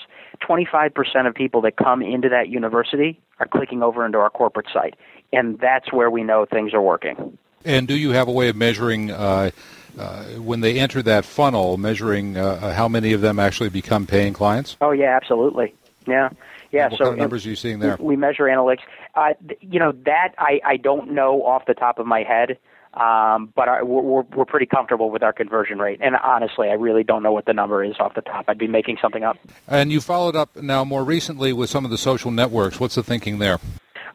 25% 0.49 1.27
of 1.27 1.35
people 1.35 1.61
that 1.63 1.77
come 1.77 2.03
into 2.03 2.29
that 2.29 2.49
university 2.49 3.21
are 3.41 3.47
clicking 3.47 3.83
over 3.83 4.05
into 4.07 4.19
our 4.19 4.31
corporate 4.31 4.67
site. 4.73 4.95
And 5.33 5.59
that's 5.59 5.93
where 5.93 6.11
we 6.11 6.23
know 6.23 6.47
things 6.47 6.73
are 6.75 6.83
working. 6.83 7.39
And 7.65 7.89
do 7.89 7.97
you 7.97 8.11
have 8.11 8.29
a 8.29 8.33
way 8.33 8.49
of 8.49 8.57
measuring 8.57 9.11
uh, 9.11 9.51
uh, 9.99 10.25
when 10.35 10.61
they 10.61 10.79
enter 10.79 11.03
that 11.03 11.25
funnel, 11.25 11.77
measuring 11.77 12.37
uh, 12.37 12.73
how 12.75 12.89
many 12.89 13.13
of 13.13 13.21
them 13.21 13.39
actually 13.39 13.71
become 13.71 14.07
paying 14.07 14.33
clients? 14.33 14.77
Oh 14.81 14.91
yeah, 14.91 15.17
absolutely. 15.17 15.75
Yeah, 16.07 16.29
yeah. 16.73 16.89
What 16.89 16.99
so 16.99 17.05
kind 17.05 17.13
of 17.15 17.19
numbers 17.21 17.47
are 17.47 17.51
you 17.51 17.57
seeing 17.57 17.79
there? 17.79 17.97
We 17.99 18.17
measure 18.17 18.45
analytics. 18.45 18.83
Uh, 19.15 19.35
you 19.61 19.79
know 19.79 19.93
that 20.05 20.35
I 20.37 20.61
I 20.65 20.77
don't 20.77 21.13
know 21.13 21.45
off 21.45 21.67
the 21.67 21.75
top 21.75 21.99
of 21.99 22.07
my 22.07 22.23
head. 22.23 22.59
Um, 22.97 23.53
but 23.57 23.69
our, 23.69 23.85
we're, 23.85 24.23
we're 24.23 24.45
pretty 24.45 24.67
comfortable 24.67 25.11
with 25.11 25.23
our 25.23 25.33
conversion 25.33 25.79
rate. 25.79 26.01
And 26.03 26.17
honestly, 26.17 26.69
I 26.69 26.75
really 26.75 27.03
don't 27.03 27.23
know 27.23 27.33
what 27.33 27.47
the 27.47 27.53
number 27.53 27.83
is 27.83 27.97
off 27.99 28.15
the 28.15 28.21
top. 28.21 28.45
I'd 28.49 28.59
be 28.59 28.69
making 28.69 28.99
something 29.03 29.25
up. 29.25 29.37
And 29.67 29.91
you 29.91 30.01
followed 30.01 30.37
up 30.37 30.55
now 30.57 30.85
more 30.85 31.05
recently 31.05 31.53
with 31.53 31.71
some 31.71 31.85
of 31.85 31.91
the 31.91 31.99
social 31.99 32.31
networks. 32.31 32.79
What's 32.79 32.95
the 32.95 33.03
thinking 33.03 33.39
there? 33.39 33.59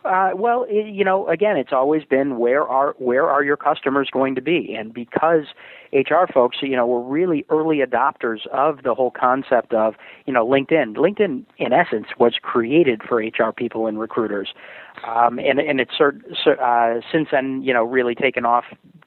Uh, 0.05 0.31
well, 0.33 0.65
it, 0.69 0.88
you 0.88 1.03
know, 1.03 1.27
again, 1.27 1.57
it's 1.57 1.74
always 1.74 2.05
been 2.05 2.39
where 2.39 2.65
are 2.65 2.95
where 3.00 3.29
are 3.29 3.43
your 3.43 3.57
customers 3.57 4.09
going 4.09 4.33
to 4.33 4.41
be, 4.41 4.74
and 4.74 4.93
because 4.93 5.43
HR 5.91 6.25
folks, 6.33 6.57
you 6.62 6.75
know, 6.75 6.88
were 6.88 7.03
really 7.03 7.45
early 7.50 7.79
adopters 7.79 8.48
of 8.48 8.83
the 8.83 8.95
whole 8.95 9.12
concept 9.12 9.74
of 9.74 9.95
you 10.25 10.31
know 10.31 10.48
LinkedIn. 10.48 10.95
LinkedIn, 10.95 11.43
in 11.57 11.74
essence, 11.74 12.07
was 12.17 12.36
created 12.41 13.01
for 13.03 13.17
HR 13.17 13.51
people 13.51 13.88
and 13.88 14.00
recruiters, 14.00 14.53
um, 15.08 15.39
and 15.39 15.60
and 15.60 15.79
it's 15.79 16.00
uh, 16.01 17.01
since 17.12 17.29
then, 17.32 17.62
you 17.63 17.74
know, 17.74 17.84
really 17.84 18.15
taken 18.15 18.46
off 18.46 18.65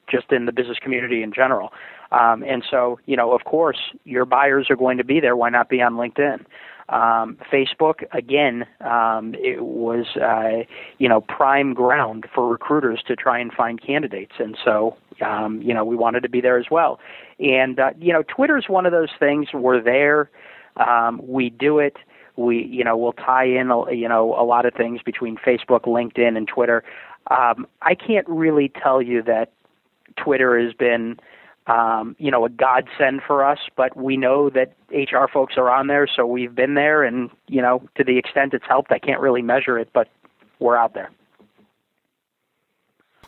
just 0.09 0.31
in 0.31 0.45
the 0.45 0.51
business 0.51 0.77
community 0.81 1.23
in 1.23 1.33
general. 1.33 1.71
Um, 2.11 2.43
and 2.43 2.63
so, 2.69 2.99
you 3.05 3.17
know, 3.17 3.31
of 3.33 3.43
course, 3.45 3.79
your 4.03 4.25
buyers 4.25 4.67
are 4.69 4.75
going 4.75 4.97
to 4.97 5.03
be 5.03 5.19
there. 5.19 5.35
Why 5.35 5.49
not 5.49 5.69
be 5.69 5.81
on 5.81 5.93
LinkedIn? 5.93 6.45
Um, 6.89 7.37
Facebook, 7.51 8.03
again, 8.11 8.65
um, 8.81 9.33
it 9.35 9.63
was, 9.63 10.05
uh, 10.21 10.63
you 10.99 11.09
know, 11.09 11.21
prime 11.21 11.73
ground 11.73 12.25
for 12.35 12.47
recruiters 12.47 13.01
to 13.07 13.15
try 13.15 13.39
and 13.39 13.51
find 13.51 13.81
candidates. 13.81 14.33
And 14.37 14.57
so, 14.63 14.97
um, 15.25 15.61
you 15.61 15.73
know, 15.73 15.85
we 15.85 15.95
wanted 15.95 16.21
to 16.23 16.29
be 16.29 16.41
there 16.41 16.59
as 16.59 16.65
well. 16.69 16.99
And, 17.39 17.79
uh, 17.79 17.91
you 17.97 18.13
know, 18.13 18.23
Twitter's 18.23 18.65
one 18.67 18.85
of 18.85 18.91
those 18.91 19.09
things. 19.17 19.47
We're 19.53 19.81
there. 19.81 20.29
Um, 20.75 21.21
we 21.25 21.49
do 21.49 21.79
it. 21.79 21.97
We, 22.35 22.63
you 22.63 22.83
know, 22.83 22.97
we'll 22.97 23.13
tie 23.13 23.45
in, 23.45 23.71
you 23.91 24.09
know, 24.09 24.33
a 24.33 24.43
lot 24.43 24.65
of 24.65 24.73
things 24.73 25.01
between 25.03 25.37
Facebook, 25.37 25.81
LinkedIn, 25.81 26.35
and 26.37 26.47
Twitter. 26.47 26.83
Um, 27.29 27.67
I 27.81 27.95
can't 27.95 28.27
really 28.27 28.71
tell 28.81 29.01
you 29.01 29.21
that 29.23 29.51
Twitter 30.17 30.59
has 30.59 30.73
been 30.73 31.19
um, 31.67 32.15
you 32.19 32.29
know, 32.29 32.45
a 32.45 32.49
godsend 32.49 33.21
for 33.25 33.45
us, 33.45 33.59
but 33.75 33.95
we 33.95 34.17
know 34.17 34.49
that 34.49 34.73
HR 34.91 35.27
folks 35.31 35.53
are 35.57 35.69
on 35.69 35.87
there, 35.87 36.07
so 36.13 36.25
we've 36.25 36.53
been 36.53 36.73
there, 36.73 37.03
and 37.03 37.29
you 37.47 37.61
know, 37.61 37.87
to 37.95 38.03
the 38.03 38.17
extent 38.17 38.53
it's 38.53 38.65
helped, 38.67 38.91
I 38.91 38.99
can't 38.99 39.21
really 39.21 39.41
measure 39.41 39.79
it, 39.79 39.89
but 39.93 40.09
we're 40.59 40.75
out 40.75 40.93
there. 40.93 41.09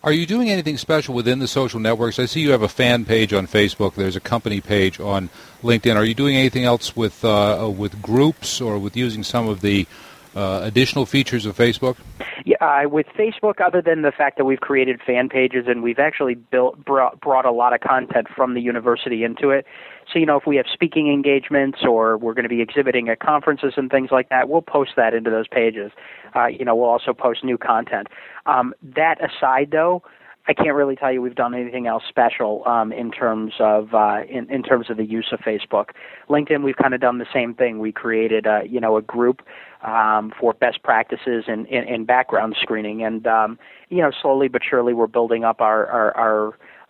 Are 0.05 0.11
you 0.11 0.27
doing 0.27 0.51
anything 0.51 0.77
special 0.77 1.15
within 1.15 1.39
the 1.39 1.47
social 1.47 1.79
networks? 1.79 2.19
I 2.19 2.25
see 2.27 2.41
you 2.41 2.51
have 2.51 2.61
a 2.61 2.67
fan 2.67 3.05
page 3.05 3.33
on 3.33 3.47
Facebook. 3.47 3.95
There's 3.95 4.15
a 4.15 4.19
company 4.19 4.61
page 4.61 4.99
on 4.99 5.31
LinkedIn. 5.63 5.95
Are 5.95 6.05
you 6.05 6.13
doing 6.13 6.35
anything 6.35 6.63
else 6.63 6.95
with 6.95 7.25
uh, 7.25 7.73
with 7.75 8.03
groups 8.03 8.61
or 8.61 8.77
with 8.77 8.95
using 8.95 9.23
some 9.23 9.47
of 9.47 9.61
the 9.61 9.87
uh, 10.35 10.61
additional 10.63 11.05
features 11.05 11.45
of 11.45 11.55
Facebook? 11.55 11.97
Yeah, 12.45 12.57
uh, 12.61 12.89
with 12.89 13.07
Facebook, 13.17 13.61
other 13.65 13.81
than 13.81 14.01
the 14.01 14.11
fact 14.11 14.37
that 14.37 14.45
we've 14.45 14.59
created 14.59 14.99
fan 15.05 15.29
pages 15.29 15.65
and 15.67 15.81
we've 15.81 15.99
actually 15.99 16.35
built 16.35 16.83
brought, 16.83 17.19
brought 17.19 17.45
a 17.45 17.51
lot 17.51 17.73
of 17.73 17.81
content 17.81 18.27
from 18.35 18.53
the 18.53 18.61
university 18.61 19.23
into 19.23 19.49
it. 19.49 19.65
So 20.11 20.19
you 20.19 20.25
know, 20.25 20.37
if 20.37 20.45
we 20.45 20.57
have 20.57 20.65
speaking 20.71 21.11
engagements 21.11 21.79
or 21.87 22.17
we're 22.17 22.33
going 22.33 22.43
to 22.43 22.49
be 22.49 22.61
exhibiting 22.61 23.09
at 23.09 23.19
conferences 23.19 23.73
and 23.77 23.89
things 23.89 24.09
like 24.11 24.29
that, 24.29 24.49
we'll 24.49 24.61
post 24.61 24.91
that 24.97 25.13
into 25.13 25.29
those 25.29 25.47
pages. 25.47 25.91
Uh, 26.35 26.47
you 26.47 26.65
know, 26.65 26.75
we'll 26.75 26.89
also 26.89 27.13
post 27.13 27.43
new 27.43 27.57
content. 27.57 28.07
Um, 28.45 28.73
that 28.83 29.17
aside, 29.23 29.69
though. 29.71 30.03
I 30.47 30.53
can't 30.53 30.75
really 30.75 30.95
tell 30.95 31.11
you 31.11 31.23
we've 31.23 31.33
done 31.33 31.55
anything 31.55 31.87
else 31.87 32.03
special 32.07 32.61
um, 32.67 32.91
in 32.91 33.09
terms 33.09 33.53
of 33.59 33.95
uh, 33.95 34.21
in, 34.29 34.47
in 34.51 34.61
terms 34.61 34.91
of 34.91 34.97
the 34.97 35.05
use 35.05 35.29
of 35.31 35.39
Facebook. 35.39 35.89
LinkedIn, 36.29 36.63
we've 36.63 36.75
kind 36.75 36.93
of 36.93 37.01
done 37.01 37.17
the 37.17 37.25
same 37.33 37.55
thing. 37.55 37.79
We 37.79 37.91
created 37.91 38.45
a 38.45 38.61
you 38.69 38.79
know 38.79 38.95
a 38.95 39.01
group 39.01 39.41
um, 39.85 40.33
for 40.39 40.53
best 40.53 40.83
practices 40.83 41.45
and, 41.47 41.67
in, 41.67 41.83
in 41.87 42.05
background 42.05 42.55
screening, 42.61 43.03
and 43.03 43.25
um, 43.27 43.59
you 43.89 44.01
know 44.01 44.11
slowly 44.21 44.47
but 44.47 44.61
surely 44.67 44.93
we're 44.93 45.07
building 45.07 45.43
up 45.43 45.61
our 45.61 45.85
our, 45.87 46.17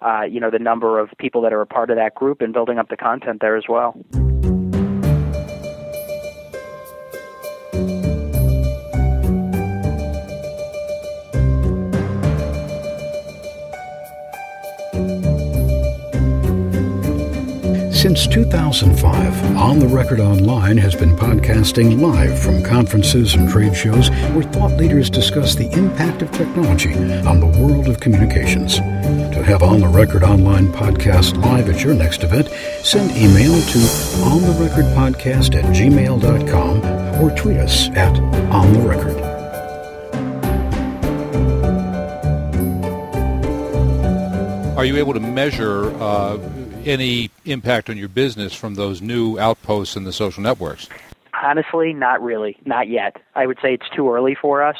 our 0.01 0.19
uh, 0.21 0.23
you 0.23 0.39
know 0.39 0.49
the 0.49 0.59
number 0.59 0.99
of 0.99 1.09
people 1.19 1.41
that 1.41 1.53
are 1.53 1.61
a 1.61 1.67
part 1.67 1.89
of 1.89 1.97
that 1.97 2.15
group 2.15 2.41
and 2.41 2.53
building 2.53 2.79
up 2.79 2.89
the 2.89 2.97
content 2.97 3.41
there 3.41 3.55
as 3.55 3.65
well. 3.67 3.95
Since 18.15 18.33
2005, 18.33 19.57
On 19.57 19.77
the 19.77 19.89
Record 19.89 20.21
Online 20.21 20.77
has 20.77 20.95
been 20.95 21.17
podcasting 21.17 21.99
live 21.99 22.39
from 22.39 22.63
conferences 22.63 23.35
and 23.35 23.49
trade 23.49 23.75
shows 23.75 24.09
where 24.31 24.43
thought 24.43 24.71
leaders 24.77 25.09
discuss 25.09 25.53
the 25.53 25.69
impact 25.73 26.21
of 26.21 26.31
technology 26.31 26.93
on 26.93 27.41
the 27.41 27.59
world 27.59 27.89
of 27.89 27.99
communications. 27.99 28.77
To 28.77 29.43
have 29.43 29.61
On 29.61 29.81
the 29.81 29.89
Record 29.89 30.23
Online 30.23 30.71
podcast 30.71 31.35
live 31.43 31.67
at 31.67 31.83
your 31.83 31.93
next 31.93 32.23
event, 32.23 32.47
send 32.85 33.11
email 33.11 33.51
to 33.51 33.79
ontherecordpodcast 34.23 35.55
at 35.55 35.65
gmail.com 35.75 37.21
or 37.21 37.35
tweet 37.35 37.57
us 37.57 37.89
at 37.97 38.17
On 38.49 38.71
the 38.71 38.79
Record. 38.79 39.21
Are 44.77 44.85
you 44.85 44.95
able 44.95 45.13
to 45.13 45.19
measure 45.19 45.93
uh, 46.01 46.37
any 46.85 47.31
impact 47.45 47.89
on 47.89 47.97
your 47.97 48.09
business 48.09 48.53
from 48.53 48.75
those 48.75 49.01
new 49.01 49.37
outposts 49.39 49.95
in 49.95 50.03
the 50.03 50.13
social 50.13 50.41
networks? 50.41 50.87
Honestly, 51.43 51.93
not 51.93 52.21
really, 52.21 52.57
not 52.65 52.87
yet. 52.87 53.17
I 53.35 53.45
would 53.45 53.57
say 53.61 53.73
it's 53.73 53.89
too 53.95 54.09
early 54.11 54.35
for 54.39 54.63
us. 54.63 54.77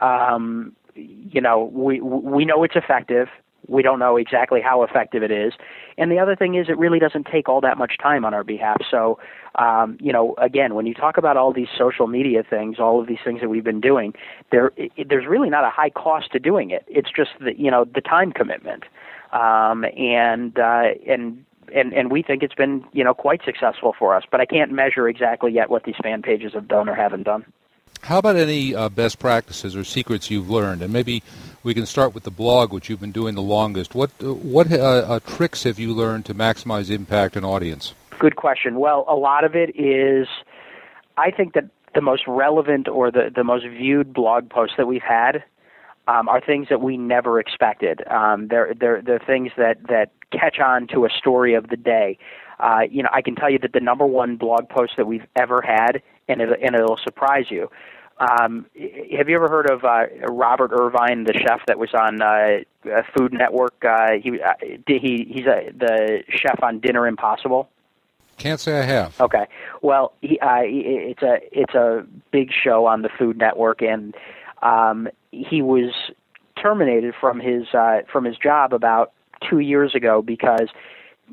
Um, 0.00 0.74
you 0.94 1.40
know, 1.40 1.64
we 1.72 2.00
we 2.00 2.44
know 2.44 2.62
it's 2.62 2.76
effective. 2.76 3.28
We 3.68 3.82
don't 3.82 3.98
know 3.98 4.16
exactly 4.16 4.60
how 4.60 4.82
effective 4.82 5.22
it 5.22 5.30
is. 5.30 5.52
And 5.96 6.10
the 6.10 6.18
other 6.18 6.34
thing 6.34 6.54
is, 6.54 6.68
it 6.68 6.78
really 6.78 6.98
doesn't 6.98 7.26
take 7.30 7.48
all 7.48 7.60
that 7.60 7.78
much 7.78 7.98
time 8.02 8.24
on 8.24 8.34
our 8.34 8.42
behalf. 8.42 8.78
So, 8.90 9.18
um, 9.56 9.96
you 10.00 10.12
know, 10.12 10.34
again, 10.38 10.74
when 10.74 10.86
you 10.86 10.94
talk 10.94 11.18
about 11.18 11.36
all 11.36 11.52
these 11.52 11.68
social 11.76 12.06
media 12.06 12.42
things, 12.42 12.80
all 12.80 13.00
of 13.00 13.06
these 13.06 13.18
things 13.24 13.40
that 13.40 13.48
we've 13.48 13.62
been 13.62 13.80
doing, 13.80 14.14
there, 14.50 14.72
it, 14.76 15.08
there's 15.08 15.26
really 15.26 15.50
not 15.50 15.64
a 15.64 15.70
high 15.70 15.90
cost 15.90 16.32
to 16.32 16.38
doing 16.40 16.70
it. 16.70 16.84
It's 16.88 17.10
just 17.14 17.30
the, 17.38 17.56
you 17.56 17.70
know, 17.70 17.84
the 17.84 18.00
time 18.00 18.32
commitment 18.32 18.84
um, 19.32 19.84
and 19.96 20.58
uh, 20.58 20.88
and 21.06 21.44
and 21.74 21.92
and 21.92 22.10
we 22.10 22.22
think 22.22 22.42
it's 22.42 22.54
been 22.54 22.84
you 22.92 23.04
know 23.04 23.14
quite 23.14 23.42
successful 23.44 23.94
for 23.98 24.14
us. 24.14 24.24
But 24.30 24.40
I 24.40 24.46
can't 24.46 24.72
measure 24.72 25.08
exactly 25.08 25.52
yet 25.52 25.70
what 25.70 25.84
these 25.84 25.96
fan 26.02 26.22
pages 26.22 26.52
have 26.54 26.68
done 26.68 26.88
or 26.88 26.94
haven't 26.94 27.24
done. 27.24 27.44
How 28.02 28.18
about 28.18 28.36
any 28.36 28.74
uh, 28.74 28.88
best 28.88 29.18
practices 29.18 29.76
or 29.76 29.84
secrets 29.84 30.30
you've 30.30 30.48
learned? 30.48 30.80
And 30.80 30.92
maybe 30.92 31.22
we 31.62 31.74
can 31.74 31.84
start 31.84 32.14
with 32.14 32.24
the 32.24 32.30
blog, 32.30 32.72
which 32.72 32.88
you've 32.88 33.00
been 33.00 33.12
doing 33.12 33.34
the 33.34 33.42
longest. 33.42 33.94
What 33.94 34.10
what 34.22 34.72
uh, 34.72 34.76
uh, 34.76 35.20
tricks 35.20 35.64
have 35.64 35.78
you 35.78 35.92
learned 35.92 36.26
to 36.26 36.34
maximize 36.34 36.90
impact 36.90 37.36
and 37.36 37.44
audience? 37.44 37.94
Good 38.18 38.36
question. 38.36 38.78
Well, 38.78 39.04
a 39.08 39.14
lot 39.14 39.44
of 39.44 39.54
it 39.54 39.78
is, 39.78 40.28
I 41.16 41.30
think 41.30 41.54
that 41.54 41.64
the 41.94 42.00
most 42.00 42.22
relevant 42.26 42.88
or 42.88 43.10
the, 43.10 43.30
the 43.34 43.44
most 43.44 43.66
viewed 43.66 44.12
blog 44.12 44.48
posts 44.48 44.76
that 44.76 44.86
we've 44.86 45.02
had 45.02 45.42
um, 46.08 46.28
are 46.28 46.40
things 46.40 46.68
that 46.70 46.80
we 46.80 46.96
never 46.96 47.38
expected. 47.40 48.02
Um, 48.08 48.48
they're, 48.48 48.74
they're, 48.78 49.02
they're 49.02 49.18
things 49.24 49.52
that, 49.56 49.78
that 49.88 50.10
catch 50.32 50.58
on 50.58 50.86
to 50.88 51.04
a 51.04 51.08
story 51.10 51.54
of 51.54 51.68
the 51.68 51.76
day. 51.76 52.18
Uh, 52.58 52.80
you 52.90 53.02
know, 53.02 53.08
I 53.12 53.22
can 53.22 53.34
tell 53.34 53.50
you 53.50 53.58
that 53.60 53.72
the 53.72 53.80
number 53.80 54.06
one 54.06 54.36
blog 54.36 54.68
post 54.68 54.92
that 54.96 55.06
we've 55.06 55.26
ever 55.36 55.62
had, 55.62 56.02
and, 56.28 56.40
it, 56.40 56.48
and 56.62 56.74
it'll 56.74 56.98
surprise 57.02 57.46
you. 57.48 57.70
Um, 58.20 58.66
have 59.16 59.30
you 59.30 59.36
ever 59.36 59.48
heard 59.48 59.70
of 59.70 59.82
uh, 59.82 60.04
Robert 60.30 60.72
Irvine, 60.72 61.24
the 61.24 61.32
chef 61.32 61.64
that 61.68 61.78
was 61.78 61.88
on 61.94 62.20
uh, 62.20 63.02
Food 63.16 63.32
Network? 63.32 63.82
Uh, 63.82 64.12
he 64.22 64.38
uh, 64.42 64.52
he 64.86 65.26
he's 65.26 65.46
a, 65.46 65.72
the 65.74 66.22
chef 66.28 66.62
on 66.62 66.80
Dinner 66.80 67.06
Impossible. 67.06 67.70
Can't 68.36 68.60
say 68.60 68.78
I 68.78 68.82
have. 68.82 69.18
Okay. 69.20 69.46
Well, 69.80 70.12
he, 70.20 70.38
uh, 70.38 70.60
it's 70.62 71.22
a 71.22 71.38
it's 71.50 71.74
a 71.74 72.06
big 72.30 72.50
show 72.52 72.84
on 72.84 73.00
the 73.00 73.08
Food 73.18 73.38
Network, 73.38 73.80
and 73.80 74.14
um, 74.60 75.08
he 75.32 75.62
was 75.62 75.92
terminated 76.60 77.14
from 77.18 77.40
his 77.40 77.74
uh, 77.74 78.00
from 78.10 78.24
his 78.24 78.36
job 78.36 78.72
about 78.72 79.12
two 79.48 79.60
years 79.60 79.94
ago 79.94 80.22
because 80.22 80.68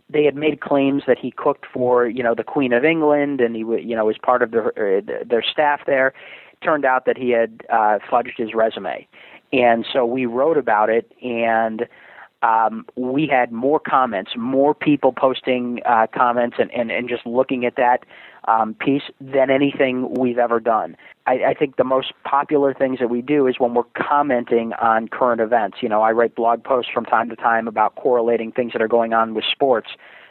they 0.10 0.24
had 0.24 0.36
made 0.36 0.62
claims 0.62 1.04
that 1.08 1.18
he 1.18 1.32
cooked 1.32 1.66
for 1.72 2.08
you 2.08 2.24
know 2.24 2.36
the 2.36 2.44
Queen 2.44 2.74
of 2.74 2.86
England 2.86 3.42
and 3.42 3.56
he 3.56 3.62
you 3.62 3.96
know 3.96 4.06
was 4.06 4.18
part 4.18 4.42
of 4.42 4.52
their 4.52 4.68
uh, 4.68 5.02
their 5.26 5.44
staff 5.44 5.82
there. 5.86 6.14
Turned 6.64 6.86
out 6.86 7.06
that 7.06 7.18
he 7.18 7.30
had 7.32 7.62
uh, 7.70 8.00
fudged 8.10 8.38
his 8.38 8.54
resume, 8.54 9.08
and 9.54 9.86
so 9.92 10.06
we 10.06 10.26
wrote 10.26 10.58
about 10.58 10.90
it 10.90 11.12
and. 11.22 11.88
Um, 12.44 12.86
we 12.96 13.26
had 13.26 13.52
more 13.52 13.80
comments, 13.80 14.34
more 14.38 14.76
people 14.76 15.12
posting 15.12 15.80
uh, 15.88 16.06
comments, 16.14 16.58
and, 16.60 16.72
and, 16.72 16.92
and 16.92 17.10
just 17.10 17.26
looking 17.26 17.66
at 17.66 17.78
that 17.78 18.06
um, 18.48 18.74
piece 18.74 19.04
than 19.20 19.50
anything 19.50 20.14
we've 20.14 20.38
ever 20.38 20.60
done. 20.60 20.96
I, 21.26 21.44
I 21.50 21.54
think 21.54 21.76
the 21.76 21.84
most 21.84 22.14
popular 22.24 22.74
things 22.74 23.00
that 23.00 23.10
we 23.10 23.22
do 23.22 23.48
is 23.48 23.60
when 23.60 23.74
we're 23.74 23.84
commenting 23.96 24.74
on 24.74 25.08
current 25.10 25.42
events. 25.42 25.78
You 25.82 25.90
know, 25.90 26.02
I 26.02 26.12
write 26.12 26.36
blog 26.36 26.64
posts 26.64 26.92
from 26.94 27.06
time 27.06 27.30
to 27.30 27.36
time 27.36 27.68
about 27.68 27.96
correlating 27.96 28.52
things 28.52 28.74
that 28.74 28.82
are 28.82 28.88
going 28.88 29.14
on 29.14 29.34
with 29.34 29.44
sports 29.52 29.90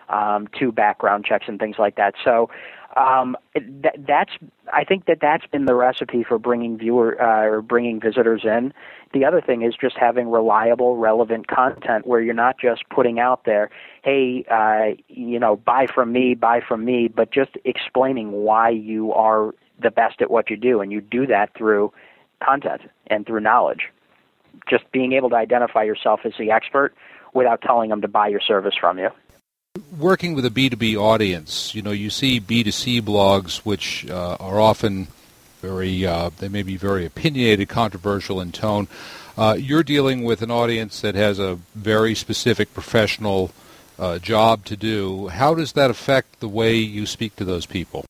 um, 0.09 0.49
to 0.59 0.73
background 0.73 1.25
checks 1.25 1.47
and 1.49 1.59
things 1.59 1.77
like 1.79 1.97
that. 1.97 2.15
So 2.25 2.51
um, 2.97 3.37
that, 3.55 3.95
that's 4.07 4.33
I 4.73 4.85
think 4.85 5.05
that 5.05 5.19
that's 5.21 5.47
been 5.47 5.67
the 5.67 5.75
recipe 5.75 6.25
for 6.25 6.39
bringing 6.39 6.79
viewer 6.79 7.21
uh, 7.21 7.45
or 7.45 7.61
bringing 7.61 8.01
visitors 8.01 8.43
in. 8.45 8.73
The 9.13 9.25
other 9.25 9.41
thing 9.41 9.63
is 9.63 9.75
just 9.79 9.97
having 9.99 10.31
reliable, 10.31 10.97
relevant 10.97 11.47
content 11.47 12.07
where 12.07 12.21
you're 12.21 12.35
not 12.35 12.59
just 12.59 12.89
putting 12.89 13.21
out 13.21 13.45
there, 13.45 13.71
hey, 14.03 14.45
uh, 14.51 15.01
you 15.09 15.39
know, 15.39 15.57
buy 15.57 15.87
from 15.95 16.13
me, 16.13 16.35
buy 16.35 16.61
from 16.67 16.85
me, 16.85 17.09
but 17.09 17.31
just 17.31 17.51
explaining 17.65 18.33
why 18.33 18.71
you 18.71 19.13
are 19.13 19.53
the 19.81 19.91
best 19.91 20.23
at 20.23 20.31
what 20.31 20.49
you 20.49 20.57
do, 20.57 20.81
and 20.81 20.91
you 20.91 21.03
do 21.03 21.27
that 21.27 21.55
through 21.57 21.93
content 22.43 22.83
and 23.09 23.27
through 23.27 23.41
knowledge. 23.41 23.91
Just 24.69 24.91
being 24.91 25.13
able 25.13 25.29
to 25.31 25.37
identify 25.37 25.83
yourself 25.83 26.21
as 26.25 26.33
the 26.39 26.51
expert 26.51 26.95
without 27.35 27.61
telling 27.61 27.91
them 27.91 28.01
to 28.01 28.09
buy 28.09 28.29
your 28.29 28.41
service 28.41 28.75
from 28.81 28.99
you. 28.99 29.11
Working 29.99 30.35
with 30.35 30.45
a 30.45 30.51
B2B 30.51 30.97
audience, 30.97 31.75
you 31.75 31.83
know, 31.83 31.91
you 31.91 32.11
see 32.11 32.41
B2C 32.41 33.03
blogs 33.03 33.59
which 33.59 34.09
uh, 34.09 34.37
are 34.41 34.61
often 34.61 35.09
very, 35.61 36.07
uh, 36.07 36.31
they 36.39 36.49
may 36.49 36.63
be 36.63 36.77
very 36.77 37.05
opinionated, 37.05 37.69
controversial 37.69 38.41
in 38.41 38.53
tone. 38.53 38.89
Uh, 39.37 39.57
you're 39.59 39.83
dealing 39.83 40.25
with 40.25 40.43
an 40.43 40.51
audience 40.51 41.01
that 41.01 41.15
has 41.15 41.39
a 41.39 41.59
very 41.75 42.15
specific 42.15 42.73
professional 42.73 43.51
uh, 43.99 44.19
job 44.19 44.65
to 44.67 44.77
do. 44.77 45.29
How 45.29 45.55
does 45.55 45.73
that 45.73 45.91
affect 45.91 46.41
the 46.41 46.49
way 46.49 46.77
you 46.77 47.07
speak 47.07 47.37
to 47.37 47.45
those 47.45 47.67
people? 47.67 48.05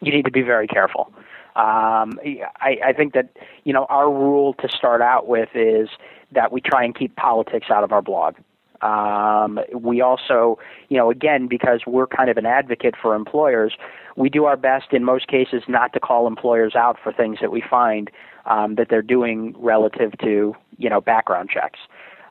you 0.00 0.12
need 0.12 0.24
to 0.24 0.30
be 0.30 0.42
very 0.42 0.66
careful. 0.66 1.12
Um, 1.56 2.20
I, 2.60 2.78
I 2.84 2.92
think 2.92 3.14
that 3.14 3.30
you 3.64 3.72
know 3.72 3.86
our 3.88 4.10
rule 4.10 4.54
to 4.54 4.68
start 4.68 5.00
out 5.00 5.26
with 5.26 5.48
is 5.54 5.88
that 6.32 6.52
we 6.52 6.60
try 6.60 6.84
and 6.84 6.94
keep 6.94 7.16
politics 7.16 7.66
out 7.70 7.82
of 7.82 7.92
our 7.92 8.02
blog. 8.02 8.34
Um, 8.82 9.60
we 9.74 10.00
also, 10.00 10.58
you 10.88 10.96
know, 10.96 11.10
again 11.10 11.46
because 11.48 11.82
we're 11.86 12.06
kind 12.06 12.30
of 12.30 12.36
an 12.36 12.46
advocate 12.46 12.94
for 13.00 13.14
employers, 13.14 13.74
we 14.16 14.28
do 14.28 14.44
our 14.44 14.56
best 14.56 14.92
in 14.92 15.04
most 15.04 15.28
cases 15.28 15.62
not 15.68 15.92
to 15.92 16.00
call 16.00 16.26
employers 16.26 16.74
out 16.74 16.96
for 17.02 17.12
things 17.12 17.38
that 17.40 17.50
we 17.50 17.62
find 17.68 18.10
um, 18.46 18.74
that 18.76 18.88
they're 18.88 19.02
doing 19.02 19.54
relative 19.58 20.12
to 20.18 20.54
you 20.78 20.90
know 20.90 21.00
background 21.00 21.50
checks. 21.50 21.80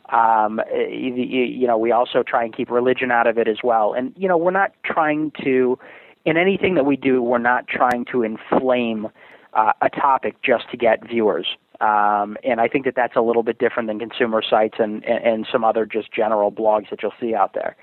Um, 0.10 0.62
you, 0.71 1.13
you 1.15 1.65
know, 1.65 1.79
we 1.79 1.91
also 1.91 2.21
try 2.21 2.43
and 2.43 2.55
keep 2.55 2.69
religion 2.69 3.10
out 3.10 3.25
of 3.25 3.39
it 3.39 3.47
as 3.47 3.58
well. 3.63 3.93
And 3.93 4.13
you 4.15 4.27
know, 4.27 4.38
we're 4.38 4.51
not 4.51 4.71
trying 4.84 5.31
to 5.43 5.79
in 6.25 6.38
anything 6.38 6.75
that 6.75 6.86
we 6.86 6.95
do, 6.95 7.21
we're 7.21 7.38
not 7.38 7.67
trying 7.67 8.05
to 8.12 8.23
inflame 8.23 9.08
uh, 9.53 9.73
a 9.81 9.89
topic 9.89 10.41
just 10.41 10.69
to 10.71 10.77
get 10.77 11.08
viewers. 11.08 11.45
Um, 11.81 12.38
and 12.43 12.61
I 12.61 12.67
think 12.67 12.85
that 12.85 12.95
that's 12.95 13.15
a 13.15 13.21
little 13.21 13.43
bit 13.43 13.59
different 13.59 13.88
than 13.88 13.99
consumer 13.99 14.41
sites 14.41 14.75
and, 14.79 15.03
and, 15.05 15.25
and 15.25 15.47
some 15.51 15.63
other 15.63 15.85
just 15.85 16.11
general 16.11 16.51
blogs 16.51 16.89
that 16.89 17.01
you'll 17.01 17.13
see 17.19 17.35
out 17.35 17.53
there. 17.53 17.75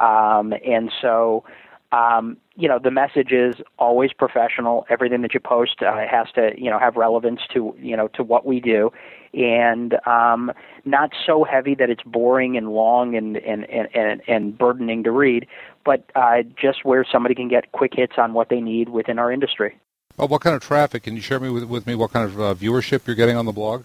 Um, 0.00 0.52
and 0.64 0.90
so, 1.00 1.44
um, 1.92 2.36
you 2.56 2.68
know, 2.68 2.78
the 2.82 2.90
message 2.90 3.32
is 3.32 3.56
always 3.78 4.12
professional. 4.12 4.86
Everything 4.90 5.22
that 5.22 5.34
you 5.34 5.40
post 5.40 5.82
uh, 5.82 6.06
has 6.10 6.26
to, 6.34 6.50
you 6.56 6.70
know, 6.70 6.78
have 6.78 6.96
relevance 6.96 7.40
to, 7.54 7.74
you 7.78 7.96
know, 7.96 8.08
to 8.08 8.22
what 8.22 8.44
we 8.44 8.60
do, 8.60 8.90
and 9.32 9.94
um, 10.06 10.52
not 10.84 11.12
so 11.24 11.44
heavy 11.44 11.74
that 11.76 11.88
it's 11.90 12.02
boring 12.02 12.56
and 12.56 12.70
long 12.70 13.14
and 13.14 13.36
and 13.38 13.68
and 13.70 13.88
and, 13.94 14.22
and 14.26 14.58
burdening 14.58 15.04
to 15.04 15.12
read, 15.12 15.46
but 15.84 16.10
uh, 16.14 16.42
just 16.60 16.84
where 16.84 17.04
somebody 17.10 17.34
can 17.34 17.48
get 17.48 17.70
quick 17.72 17.92
hits 17.94 18.14
on 18.18 18.32
what 18.34 18.48
they 18.48 18.60
need 18.60 18.88
within 18.88 19.18
our 19.18 19.30
industry. 19.30 19.78
Well, 20.16 20.28
what 20.28 20.40
kind 20.40 20.56
of 20.56 20.62
traffic? 20.62 21.02
Can 21.02 21.14
you 21.14 21.20
share 21.20 21.38
me 21.38 21.50
with, 21.50 21.64
with 21.64 21.86
me 21.86 21.94
what 21.94 22.12
kind 22.12 22.24
of 22.24 22.40
uh, 22.40 22.54
viewership 22.54 23.06
you're 23.06 23.16
getting 23.16 23.36
on 23.36 23.44
the 23.44 23.52
blog? 23.52 23.84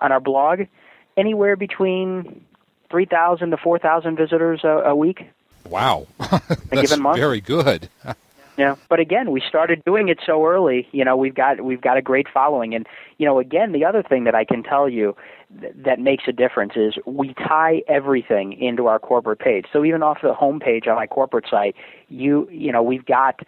On 0.00 0.12
our 0.12 0.20
blog, 0.20 0.62
anywhere 1.16 1.56
between 1.56 2.44
three 2.90 3.04
thousand 3.04 3.50
to 3.50 3.56
four 3.56 3.78
thousand 3.78 4.16
visitors 4.16 4.60
a, 4.64 4.68
a 4.68 4.96
week. 4.96 5.28
Wow, 5.68 6.06
that's 6.18 6.80
given 6.82 7.02
month. 7.02 7.18
very 7.18 7.40
good. 7.40 7.88
yeah, 8.56 8.76
but 8.88 8.98
again, 8.98 9.30
we 9.30 9.42
started 9.46 9.84
doing 9.84 10.08
it 10.08 10.18
so 10.24 10.46
early. 10.46 10.88
You 10.92 11.04
know, 11.04 11.16
we've 11.16 11.34
got 11.34 11.60
we've 11.62 11.80
got 11.80 11.96
a 11.96 12.02
great 12.02 12.28
following, 12.32 12.74
and 12.74 12.86
you 13.18 13.26
know, 13.26 13.38
again, 13.38 13.72
the 13.72 13.84
other 13.84 14.02
thing 14.02 14.24
that 14.24 14.34
I 14.34 14.44
can 14.44 14.62
tell 14.62 14.88
you 14.88 15.14
th- 15.60 15.74
that 15.84 16.00
makes 16.00 16.24
a 16.28 16.32
difference 16.32 16.72
is 16.76 16.94
we 17.04 17.34
tie 17.34 17.82
everything 17.88 18.54
into 18.54 18.86
our 18.86 18.98
corporate 18.98 19.40
page. 19.40 19.66
So 19.72 19.84
even 19.84 20.02
off 20.02 20.18
the 20.22 20.32
homepage 20.32 20.88
on 20.88 20.94
my 20.94 21.06
corporate 21.06 21.46
site, 21.50 21.76
you 22.08 22.48
you 22.50 22.72
know, 22.72 22.82
we've 22.82 23.04
got. 23.04 23.40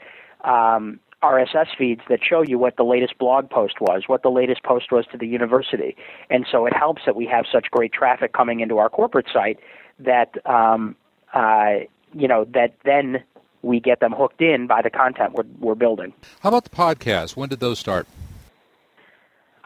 Um, 0.45 0.99
RSS 1.23 1.69
feeds 1.77 2.01
that 2.09 2.21
show 2.23 2.43
you 2.43 2.59
what 2.59 2.77
the 2.77 2.85
latest 2.85 3.19
blog 3.19 3.49
post 3.49 3.81
was, 3.81 4.05
what 4.07 4.23
the 4.23 4.31
latest 4.31 4.63
post 4.65 4.91
was 4.91 5.07
to 5.13 5.19
the 5.19 5.27
university. 5.27 5.97
And 6.31 6.47
so 6.51 6.67
it 6.67 6.75
helps 6.75 7.03
that 7.07 7.17
we 7.17 7.27
have 7.27 7.45
such 7.51 7.71
great 7.71 7.93
traffic 7.93 8.33
coming 8.33 8.61
into 8.61 8.79
our 8.79 8.89
corporate 8.89 9.27
site 9.33 9.59
that 10.01 10.35
um, 10.47 10.97
uh, 11.33 11.81
you 12.15 12.29
know, 12.29 12.45
that 12.53 12.75
then 12.85 13.23
we 13.63 13.81
get 13.81 14.01
them 14.01 14.13
hooked 14.13 14.41
in 14.41 14.67
by 14.67 14.83
the 14.83 14.91
content 14.91 15.35
we're, 15.35 15.45
we're 15.61 15.75
building. 15.75 16.13
How 16.41 16.49
about 16.49 16.65
the 16.65 16.71
podcast? 16.71 17.37
When 17.37 17.49
did 17.49 17.61
those 17.61 17.79
start? 17.79 18.07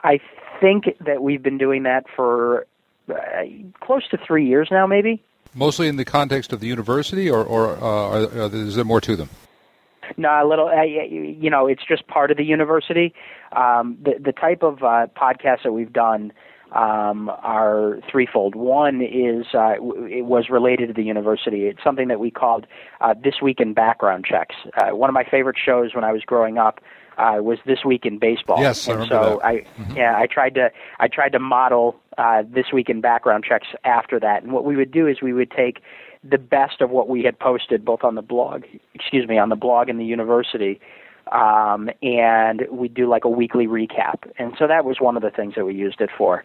I 0.04 0.20
think 0.60 0.84
that 1.04 1.22
we've 1.22 1.42
been 1.42 1.58
doing 1.58 1.82
that 1.84 2.04
for 2.14 2.66
uh, 3.08 3.14
close 3.80 4.06
to 4.10 4.18
three 4.18 4.46
years 4.46 4.68
now, 4.70 4.86
maybe. 4.86 5.22
Mostly 5.54 5.88
in 5.88 5.96
the 5.96 6.04
context 6.04 6.52
of 6.52 6.60
the 6.60 6.66
university, 6.66 7.30
or, 7.30 7.42
or 7.42 7.82
uh, 7.82 8.48
is 8.48 8.76
there 8.76 8.84
more 8.84 9.00
to 9.00 9.16
them? 9.16 9.30
No, 10.16 10.28
a 10.30 10.46
little. 10.46 10.68
Uh, 10.68 10.82
you 10.82 11.50
know, 11.50 11.66
it's 11.66 11.82
just 11.86 12.06
part 12.06 12.30
of 12.30 12.36
the 12.36 12.44
university. 12.44 13.14
Um, 13.52 13.98
the 14.02 14.14
the 14.22 14.32
type 14.32 14.62
of 14.62 14.82
uh, 14.82 15.06
podcast 15.16 15.62
that 15.64 15.72
we've 15.72 15.92
done 15.92 16.32
um, 16.72 17.28
are 17.42 18.00
threefold. 18.10 18.54
One 18.54 19.00
is 19.00 19.46
uh, 19.54 19.74
it 20.08 20.24
was 20.24 20.48
related 20.50 20.88
to 20.88 20.92
the 20.94 21.04
university. 21.04 21.66
It's 21.66 21.82
something 21.82 22.08
that 22.08 22.20
we 22.20 22.30
called 22.30 22.66
uh, 23.00 23.14
This 23.22 23.40
Week 23.40 23.60
in 23.60 23.72
Background 23.72 24.24
Checks. 24.24 24.56
Uh, 24.76 24.94
one 24.94 25.08
of 25.08 25.14
my 25.14 25.24
favorite 25.24 25.56
shows 25.62 25.94
when 25.94 26.04
I 26.04 26.12
was 26.12 26.22
growing 26.22 26.58
up 26.58 26.80
uh, 27.18 27.38
was 27.40 27.58
This 27.66 27.84
Week 27.84 28.04
in 28.04 28.18
Baseball. 28.18 28.60
Yes, 28.60 28.88
I 28.88 28.92
and 28.92 29.00
remember 29.02 29.24
so 29.24 29.36
that. 29.36 29.46
I 29.46 29.54
mm-hmm. 29.54 29.96
yeah 29.96 30.18
I 30.18 30.26
tried 30.26 30.54
to 30.54 30.70
I 30.98 31.08
tried 31.08 31.32
to 31.32 31.38
model 31.38 31.96
uh, 32.18 32.42
This 32.48 32.66
Week 32.72 32.88
in 32.88 33.00
Background 33.00 33.44
Checks 33.44 33.68
after 33.84 34.18
that. 34.20 34.42
And 34.42 34.52
what 34.52 34.64
we 34.64 34.76
would 34.76 34.90
do 34.90 35.06
is 35.06 35.22
we 35.22 35.32
would 35.32 35.50
take 35.50 35.80
the 36.28 36.38
best 36.38 36.80
of 36.80 36.90
what 36.90 37.08
we 37.08 37.22
had 37.22 37.38
posted 37.38 37.84
both 37.84 38.04
on 38.04 38.14
the 38.14 38.22
blog, 38.22 38.64
excuse 38.94 39.28
me, 39.28 39.38
on 39.38 39.48
the 39.48 39.56
blog 39.56 39.88
and 39.88 40.00
the 40.00 40.04
university 40.04 40.80
um, 41.32 41.90
and 42.02 42.66
we 42.70 42.88
do 42.88 43.08
like 43.08 43.24
a 43.24 43.28
weekly 43.28 43.66
recap. 43.66 44.30
And 44.38 44.54
so 44.58 44.66
that 44.66 44.84
was 44.84 45.00
one 45.00 45.16
of 45.16 45.22
the 45.22 45.30
things 45.30 45.54
that 45.56 45.64
we 45.64 45.74
used 45.74 46.00
it 46.00 46.10
for. 46.16 46.44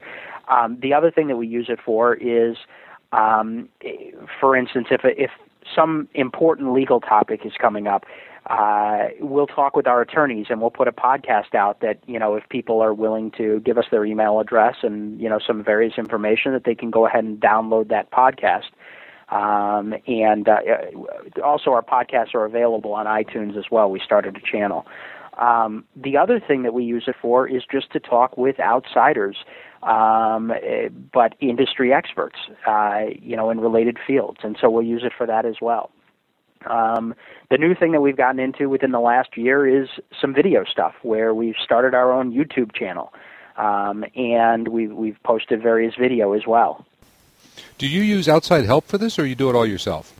Um, 0.49 0.77
the 0.81 0.93
other 0.93 1.11
thing 1.11 1.27
that 1.27 1.37
we 1.37 1.47
use 1.47 1.67
it 1.69 1.79
for 1.83 2.15
is, 2.15 2.57
um, 3.11 3.69
for 4.39 4.55
instance, 4.55 4.87
if 4.89 5.01
if 5.03 5.31
some 5.75 6.07
important 6.15 6.73
legal 6.73 6.99
topic 6.99 7.41
is 7.45 7.53
coming 7.61 7.85
up, 7.87 8.05
uh, 8.47 9.09
we'll 9.19 9.47
talk 9.47 9.75
with 9.75 9.85
our 9.85 10.01
attorneys 10.01 10.47
and 10.49 10.59
we'll 10.59 10.71
put 10.71 10.87
a 10.87 10.91
podcast 10.91 11.53
out 11.53 11.79
that 11.81 11.99
you 12.07 12.17
know 12.17 12.35
if 12.35 12.47
people 12.49 12.81
are 12.81 12.93
willing 12.93 13.29
to 13.37 13.59
give 13.59 13.77
us 13.77 13.85
their 13.91 14.03
email 14.03 14.39
address 14.39 14.77
and 14.81 15.21
you 15.21 15.29
know 15.29 15.39
some 15.45 15.63
various 15.63 15.93
information 15.97 16.51
that 16.53 16.63
they 16.63 16.73
can 16.73 16.89
go 16.89 17.05
ahead 17.05 17.23
and 17.23 17.39
download 17.39 17.89
that 17.89 18.09
podcast 18.11 18.71
um, 19.31 19.93
and 20.07 20.47
uh, 20.49 20.57
also, 21.43 21.71
our 21.71 21.81
podcasts 21.81 22.35
are 22.35 22.45
available 22.45 22.93
on 22.93 23.05
iTunes 23.05 23.57
as 23.57 23.65
well. 23.71 23.89
We 23.89 24.01
started 24.03 24.35
a 24.35 24.41
channel. 24.41 24.85
Um, 25.37 25.85
the 25.95 26.17
other 26.17 26.39
thing 26.39 26.63
that 26.63 26.73
we 26.73 26.83
use 26.83 27.05
it 27.07 27.15
for 27.21 27.47
is 27.47 27.63
just 27.71 27.91
to 27.93 27.99
talk 27.99 28.37
with 28.37 28.59
outsiders, 28.59 29.37
um, 29.83 30.51
but 31.13 31.35
industry 31.39 31.93
experts, 31.93 32.37
uh, 32.67 33.05
you 33.19 33.37
know, 33.37 33.49
in 33.49 33.61
related 33.61 33.97
fields. 34.05 34.39
And 34.43 34.57
so 34.59 34.69
we'll 34.69 34.83
use 34.83 35.03
it 35.05 35.13
for 35.17 35.25
that 35.25 35.45
as 35.45 35.55
well. 35.61 35.91
Um, 36.69 37.15
the 37.49 37.57
new 37.57 37.73
thing 37.73 37.93
that 37.93 38.01
we've 38.01 38.17
gotten 38.17 38.39
into 38.39 38.69
within 38.69 38.91
the 38.91 38.99
last 38.99 39.35
year 39.35 39.65
is 39.65 39.87
some 40.19 40.33
video 40.33 40.63
stuff, 40.63 40.93
where 41.01 41.33
we've 41.33 41.55
started 41.63 41.95
our 41.95 42.11
own 42.11 42.31
YouTube 42.31 42.75
channel, 42.75 43.13
um, 43.57 44.05
and 44.15 44.67
we've 44.67 44.91
we've 44.91 45.17
posted 45.23 45.63
various 45.63 45.95
video 45.99 46.33
as 46.33 46.43
well. 46.45 46.85
Do 47.81 47.87
you 47.87 48.03
use 48.03 48.29
outside 48.29 48.65
help 48.65 48.85
for 48.85 48.99
this, 48.99 49.17
or 49.17 49.25
you 49.25 49.33
do 49.33 49.49
it 49.49 49.55
all 49.55 49.65
yourself? 49.65 50.13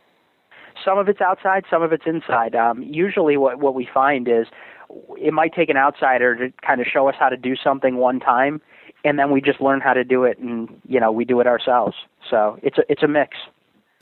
Some 0.83 0.97
of 0.97 1.07
it's 1.07 1.21
outside, 1.21 1.63
some 1.69 1.83
of 1.83 1.93
it's 1.93 2.07
inside. 2.07 2.55
Um, 2.55 2.81
usually, 2.81 3.37
what 3.37 3.59
what 3.59 3.75
we 3.75 3.87
find 3.93 4.27
is 4.27 4.47
it 5.15 5.31
might 5.31 5.53
take 5.53 5.69
an 5.69 5.77
outsider 5.77 6.35
to 6.37 6.51
kind 6.65 6.81
of 6.81 6.87
show 6.91 7.07
us 7.07 7.13
how 7.19 7.29
to 7.29 7.37
do 7.37 7.55
something 7.55 7.97
one 7.97 8.19
time, 8.19 8.61
and 9.05 9.19
then 9.19 9.29
we 9.29 9.41
just 9.41 9.61
learn 9.61 9.79
how 9.79 9.93
to 9.93 10.03
do 10.03 10.23
it, 10.23 10.39
and 10.39 10.81
you 10.87 10.99
know 10.99 11.11
we 11.11 11.23
do 11.23 11.39
it 11.39 11.45
ourselves. 11.45 11.95
So 12.31 12.57
it's 12.63 12.79
a 12.79 12.81
it's 12.89 13.03
a 13.03 13.07
mix. 13.07 13.37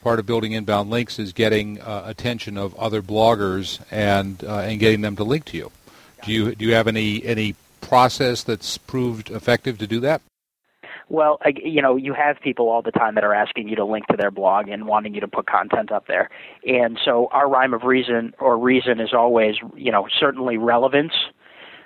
Part 0.02 0.20
of 0.20 0.26
building 0.26 0.54
inbound 0.54 0.90
links 0.90 1.20
is 1.20 1.34
getting 1.34 1.82
uh, 1.82 2.04
attention 2.06 2.58
of 2.58 2.74
other 2.76 3.02
bloggers 3.02 3.82
and 3.92 4.42
uh, 4.42 4.60
and 4.60 4.80
getting 4.80 5.02
them 5.02 5.18
to 5.18 5.26
link 5.26 5.44
to 5.48 5.58
you. 5.58 5.70
Do 6.24 6.32
you 6.32 6.56
do 6.56 6.64
you 6.64 6.76
have 6.76 6.88
any 6.88 7.26
any 7.26 7.56
process 7.82 8.42
that's 8.42 8.78
proved 8.78 9.30
effective 9.30 9.78
to 9.80 9.86
do 9.86 10.00
that? 10.00 10.22
Well, 11.10 11.40
I, 11.44 11.54
you 11.64 11.82
know, 11.82 11.96
you 11.96 12.14
have 12.14 12.40
people 12.40 12.70
all 12.70 12.82
the 12.82 12.92
time 12.92 13.16
that 13.16 13.24
are 13.24 13.34
asking 13.34 13.68
you 13.68 13.76
to 13.76 13.86
link 13.86 14.06
to 14.08 14.18
their 14.18 14.32
blog 14.32 14.68
and 14.70 14.86
wanting 14.86 15.16
you 15.16 15.22
to 15.22 15.28
put 15.28 15.48
content 15.48 15.92
up 15.92 16.08
there. 16.08 16.30
And 16.66 17.00
so 17.04 17.28
our 17.32 17.50
rhyme 17.50 17.74
of 17.74 17.84
reason 17.84 18.34
or 18.40 18.58
reason 18.58 19.00
is 19.00 19.10
always, 19.14 19.56
you 19.76 19.92
know, 19.92 20.08
certainly 20.20 20.58
relevance, 20.58 21.14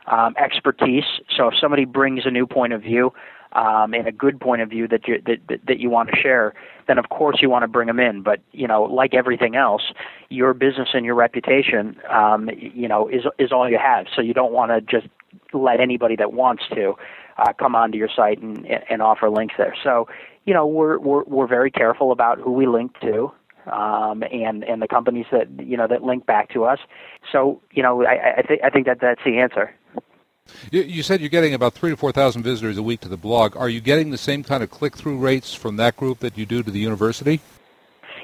um, 0.08 0.36
expertise. 0.38 1.06
So 1.36 1.48
if 1.48 1.54
somebody 1.60 1.86
brings 1.86 2.26
a 2.26 2.32
new 2.32 2.46
point 2.46 2.74
of 2.74 2.82
view, 2.82 3.14
um, 3.54 3.94
and 3.94 4.08
a 4.08 4.12
good 4.12 4.40
point 4.40 4.62
of 4.62 4.70
view 4.70 4.88
that 4.88 5.08
you 5.08 5.22
that, 5.26 5.38
that, 5.48 5.60
that 5.68 5.80
you 5.80 5.90
want 5.90 6.10
to 6.10 6.16
share, 6.20 6.54
then 6.88 6.98
of 6.98 7.10
course 7.10 7.38
you 7.42 7.50
want 7.50 7.64
to 7.64 7.68
bring 7.68 7.88
them 7.88 8.00
in. 8.00 8.24
But 8.24 8.42
you 8.52 8.68
know, 8.68 8.84
like 8.84 9.14
everything 9.14 9.56
else, 9.56 9.84
your 10.30 10.54
business 10.54 10.90
and 10.94 11.06
your 11.06 11.16
reputation, 11.16 11.98
um, 12.10 12.50
you 12.58 12.88
know, 12.88 13.08
is 13.08 13.26
is 13.38 13.52
all 13.52 13.70
you 13.70 13.78
have. 13.78 14.08
So 14.14 14.22
you 14.22 14.34
don't 14.34 14.54
want 14.54 14.72
to 14.72 14.82
just 14.82 15.08
let 15.54 15.80
anybody 15.80 16.16
that 16.16 16.34
wants 16.34 16.64
to 16.74 16.96
uh, 17.38 17.54
come 17.54 17.76
onto 17.76 17.98
your 17.98 18.10
site 18.16 18.42
and, 18.42 18.66
and 18.68 19.02
offer 19.02 19.30
links 19.30 19.56
there. 19.58 19.76
So, 19.84 20.08
you 20.46 20.54
know, 20.54 20.66
we're 20.66 21.00
we're 21.00 21.24
we're 21.24 21.48
very 21.48 21.72
careful 21.72 22.12
about 22.12 22.40
who 22.40 22.52
we 22.52 22.68
link 22.68 23.00
to. 23.02 23.32
Um, 23.72 24.24
and 24.30 24.66
and 24.66 24.82
the 24.82 24.90
companies 24.90 25.26
that 25.32 25.48
you 25.58 25.78
know 25.78 25.88
that 25.88 26.04
link 26.04 26.26
back 26.26 26.50
to 26.50 26.66
us. 26.66 26.80
So 27.32 27.62
you 27.72 27.82
know, 27.82 28.04
I, 28.04 28.40
I 28.40 28.42
think 28.42 28.62
I 28.62 28.70
think 28.70 28.86
that 28.88 29.00
that's 29.00 29.22
the 29.24 29.40
answer. 29.40 29.74
You 30.72 31.02
said 31.04 31.22
you're 31.22 31.30
getting 31.30 31.54
about 31.54 31.74
three 31.74 31.90
to 31.92 31.96
four 31.96 32.12
thousand 32.12 32.44
visitors 32.44 32.78
a 32.78 32.84
week 32.84 33.00
to 33.02 33.08
the 33.08 33.16
blog. 33.16 33.56
Are 33.56 33.70
you 33.70 33.80
getting 33.80 34.10
the 34.10 34.18
same 34.18 34.44
kind 34.44 34.64
of 34.64 34.70
click-through 34.70 35.18
rates 35.18 35.54
from 35.54 35.78
that 35.78 35.96
group 35.96 36.20
that 36.20 36.38
you 36.38 36.46
do 36.46 36.62
to 36.62 36.70
the 36.70 36.80
university? 36.80 37.40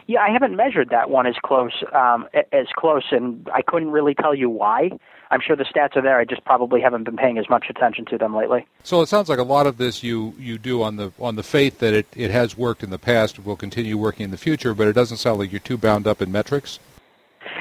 Yeah, 0.07 0.19
I 0.19 0.29
haven't 0.31 0.55
measured 0.55 0.89
that 0.89 1.09
one 1.09 1.25
as 1.25 1.35
close 1.41 1.83
um, 1.93 2.27
as 2.51 2.67
close, 2.75 3.05
and 3.11 3.47
I 3.53 3.61
couldn't 3.61 3.91
really 3.91 4.15
tell 4.15 4.35
you 4.35 4.49
why. 4.49 4.89
I'm 5.31 5.41
sure 5.41 5.55
the 5.55 5.63
stats 5.63 5.95
are 5.95 6.01
there. 6.01 6.17
I 6.17 6.25
just 6.25 6.43
probably 6.43 6.81
haven't 6.81 7.03
been 7.03 7.17
paying 7.17 7.37
as 7.37 7.49
much 7.49 7.65
attention 7.69 8.05
to 8.05 8.17
them 8.17 8.35
lately. 8.35 8.65
So 8.83 9.01
it 9.01 9.07
sounds 9.07 9.29
like 9.29 9.39
a 9.39 9.43
lot 9.43 9.67
of 9.67 9.77
this 9.77 10.03
you, 10.03 10.33
you 10.39 10.57
do 10.57 10.81
on 10.81 10.95
the 10.95 11.11
on 11.19 11.35
the 11.35 11.43
faith 11.43 11.79
that 11.79 11.93
it, 11.93 12.07
it 12.15 12.31
has 12.31 12.57
worked 12.57 12.83
in 12.83 12.89
the 12.89 12.99
past, 12.99 13.37
and 13.37 13.45
will 13.45 13.55
continue 13.55 13.97
working 13.97 14.23
in 14.23 14.31
the 14.31 14.37
future, 14.37 14.73
but 14.73 14.87
it 14.87 14.93
doesn't 14.93 15.17
sound 15.17 15.39
like 15.39 15.51
you're 15.51 15.59
too 15.59 15.77
bound 15.77 16.07
up 16.07 16.21
in 16.21 16.31
metrics. 16.31 16.79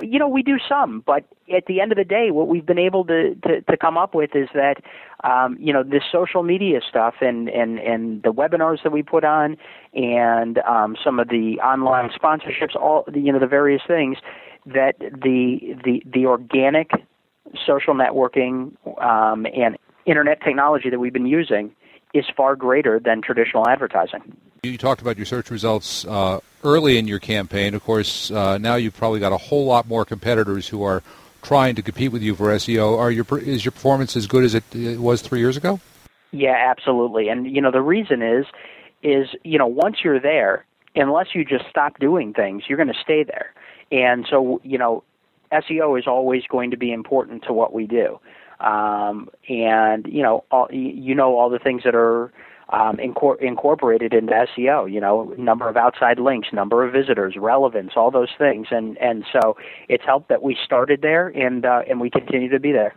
You 0.00 0.18
know, 0.18 0.28
we 0.28 0.42
do 0.44 0.58
some, 0.68 1.02
but 1.04 1.24
at 1.54 1.66
the 1.66 1.80
end 1.80 1.90
of 1.90 1.98
the 1.98 2.04
day, 2.04 2.30
what 2.30 2.46
we've 2.46 2.64
been 2.64 2.78
able 2.78 3.04
to, 3.06 3.34
to, 3.46 3.62
to 3.62 3.76
come 3.76 3.98
up 3.98 4.14
with 4.14 4.30
is 4.34 4.48
that, 4.54 4.76
um, 5.24 5.56
you 5.58 5.72
know, 5.72 5.82
this 5.82 6.04
social 6.10 6.44
media 6.44 6.80
stuff 6.88 7.14
and, 7.20 7.48
and, 7.48 7.80
and 7.80 8.22
the 8.22 8.32
webinars 8.32 8.82
that 8.84 8.92
we 8.92 9.02
put 9.02 9.24
on 9.24 9.56
and 9.92 10.58
um, 10.58 10.96
some 11.04 11.18
of 11.18 11.28
the 11.28 11.58
online 11.60 12.10
sponsorships, 12.10 12.76
all, 12.76 13.04
the, 13.12 13.18
you 13.18 13.32
know, 13.32 13.40
the 13.40 13.46
various 13.46 13.82
things, 13.86 14.18
that 14.66 14.94
the, 15.00 15.74
the, 15.84 16.00
the 16.06 16.26
organic 16.26 16.92
social 17.66 17.94
networking 17.94 18.76
um, 19.02 19.46
and 19.46 19.76
internet 20.06 20.40
technology 20.42 20.90
that 20.90 21.00
we've 21.00 21.12
been 21.12 21.26
using 21.26 21.74
is 22.14 22.24
far 22.36 22.56
greater 22.56 22.98
than 22.98 23.22
traditional 23.22 23.68
advertising. 23.68 24.36
You 24.62 24.78
talked 24.78 25.00
about 25.00 25.16
your 25.16 25.26
search 25.26 25.50
results 25.50 26.04
uh, 26.04 26.40
early 26.62 26.98
in 26.98 27.08
your 27.08 27.18
campaign. 27.18 27.74
Of 27.74 27.82
course, 27.82 28.30
uh, 28.30 28.58
now 28.58 28.76
you've 28.76 28.96
probably 28.96 29.18
got 29.18 29.32
a 29.32 29.36
whole 29.36 29.64
lot 29.64 29.88
more 29.88 30.04
competitors 30.04 30.68
who 30.68 30.82
are 30.84 31.02
trying 31.42 31.74
to 31.74 31.82
compete 31.82 32.12
with 32.12 32.22
you 32.22 32.34
for 32.34 32.46
SEO. 32.46 32.98
Are 32.98 33.10
your 33.10 33.26
is 33.38 33.64
your 33.64 33.72
performance 33.72 34.16
as 34.16 34.26
good 34.26 34.44
as 34.44 34.54
it, 34.54 34.64
it 34.74 34.98
was 34.98 35.20
three 35.20 35.40
years 35.40 35.56
ago? 35.56 35.80
Yeah, 36.30 36.54
absolutely. 36.56 37.28
And 37.28 37.46
you 37.46 37.60
know 37.60 37.70
the 37.70 37.82
reason 37.82 38.22
is 38.22 38.46
is 39.02 39.28
you 39.42 39.58
know 39.58 39.66
once 39.66 39.98
you're 40.04 40.20
there, 40.20 40.64
unless 40.94 41.34
you 41.34 41.44
just 41.44 41.64
stop 41.68 41.98
doing 41.98 42.32
things, 42.32 42.64
you're 42.68 42.78
going 42.78 42.92
to 42.92 43.02
stay 43.02 43.24
there. 43.24 43.52
And 43.90 44.26
so 44.30 44.60
you 44.62 44.78
know 44.78 45.02
SEO 45.52 45.98
is 45.98 46.06
always 46.06 46.44
going 46.48 46.70
to 46.70 46.76
be 46.76 46.92
important 46.92 47.42
to 47.44 47.52
what 47.52 47.72
we 47.72 47.86
do. 47.86 48.20
Um, 48.62 49.28
and 49.48 50.06
you 50.06 50.22
know 50.22 50.44
all, 50.50 50.68
you 50.70 51.14
know 51.14 51.36
all 51.36 51.50
the 51.50 51.58
things 51.58 51.82
that 51.84 51.94
are 51.94 52.32
um, 52.68 52.96
incor- 52.96 53.40
incorporated 53.40 54.14
into 54.14 54.32
SEO. 54.32 54.90
You 54.90 55.00
know, 55.00 55.34
number 55.36 55.68
of 55.68 55.76
outside 55.76 56.18
links, 56.18 56.48
number 56.52 56.84
of 56.84 56.92
visitors, 56.92 57.36
relevance, 57.36 57.92
all 57.96 58.10
those 58.10 58.30
things, 58.38 58.68
and 58.70 58.96
and 58.98 59.24
so 59.32 59.56
it's 59.88 60.04
helped 60.04 60.28
that 60.28 60.42
we 60.42 60.56
started 60.64 61.02
there 61.02 61.28
and 61.28 61.64
uh, 61.64 61.82
and 61.88 62.00
we 62.00 62.10
continue 62.10 62.48
to 62.48 62.60
be 62.60 62.72
there. 62.72 62.94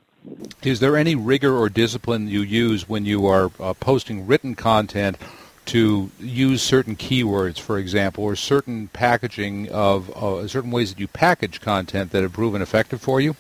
Is 0.64 0.80
there 0.80 0.98
any 0.98 1.14
rigor 1.14 1.56
or 1.56 1.70
discipline 1.70 2.28
you 2.28 2.42
use 2.42 2.90
when 2.90 3.06
you 3.06 3.28
are 3.28 3.52
uh, 3.60 3.74
posting 3.76 4.26
written 4.26 4.56
content 4.56 5.18
to 5.66 6.10
use 6.20 6.62
certain 6.62 6.96
keywords, 6.96 7.60
for 7.60 7.78
example, 7.78 8.24
or 8.24 8.36
certain 8.36 8.88
packaging 8.88 9.70
of 9.70 10.10
uh, 10.16 10.48
certain 10.48 10.72
ways 10.72 10.94
that 10.94 11.00
you 11.00 11.08
package 11.08 11.62
content 11.62 12.12
that 12.12 12.24
have 12.24 12.34
proven 12.34 12.62
effective 12.62 13.02
for 13.02 13.20
you? 13.20 13.36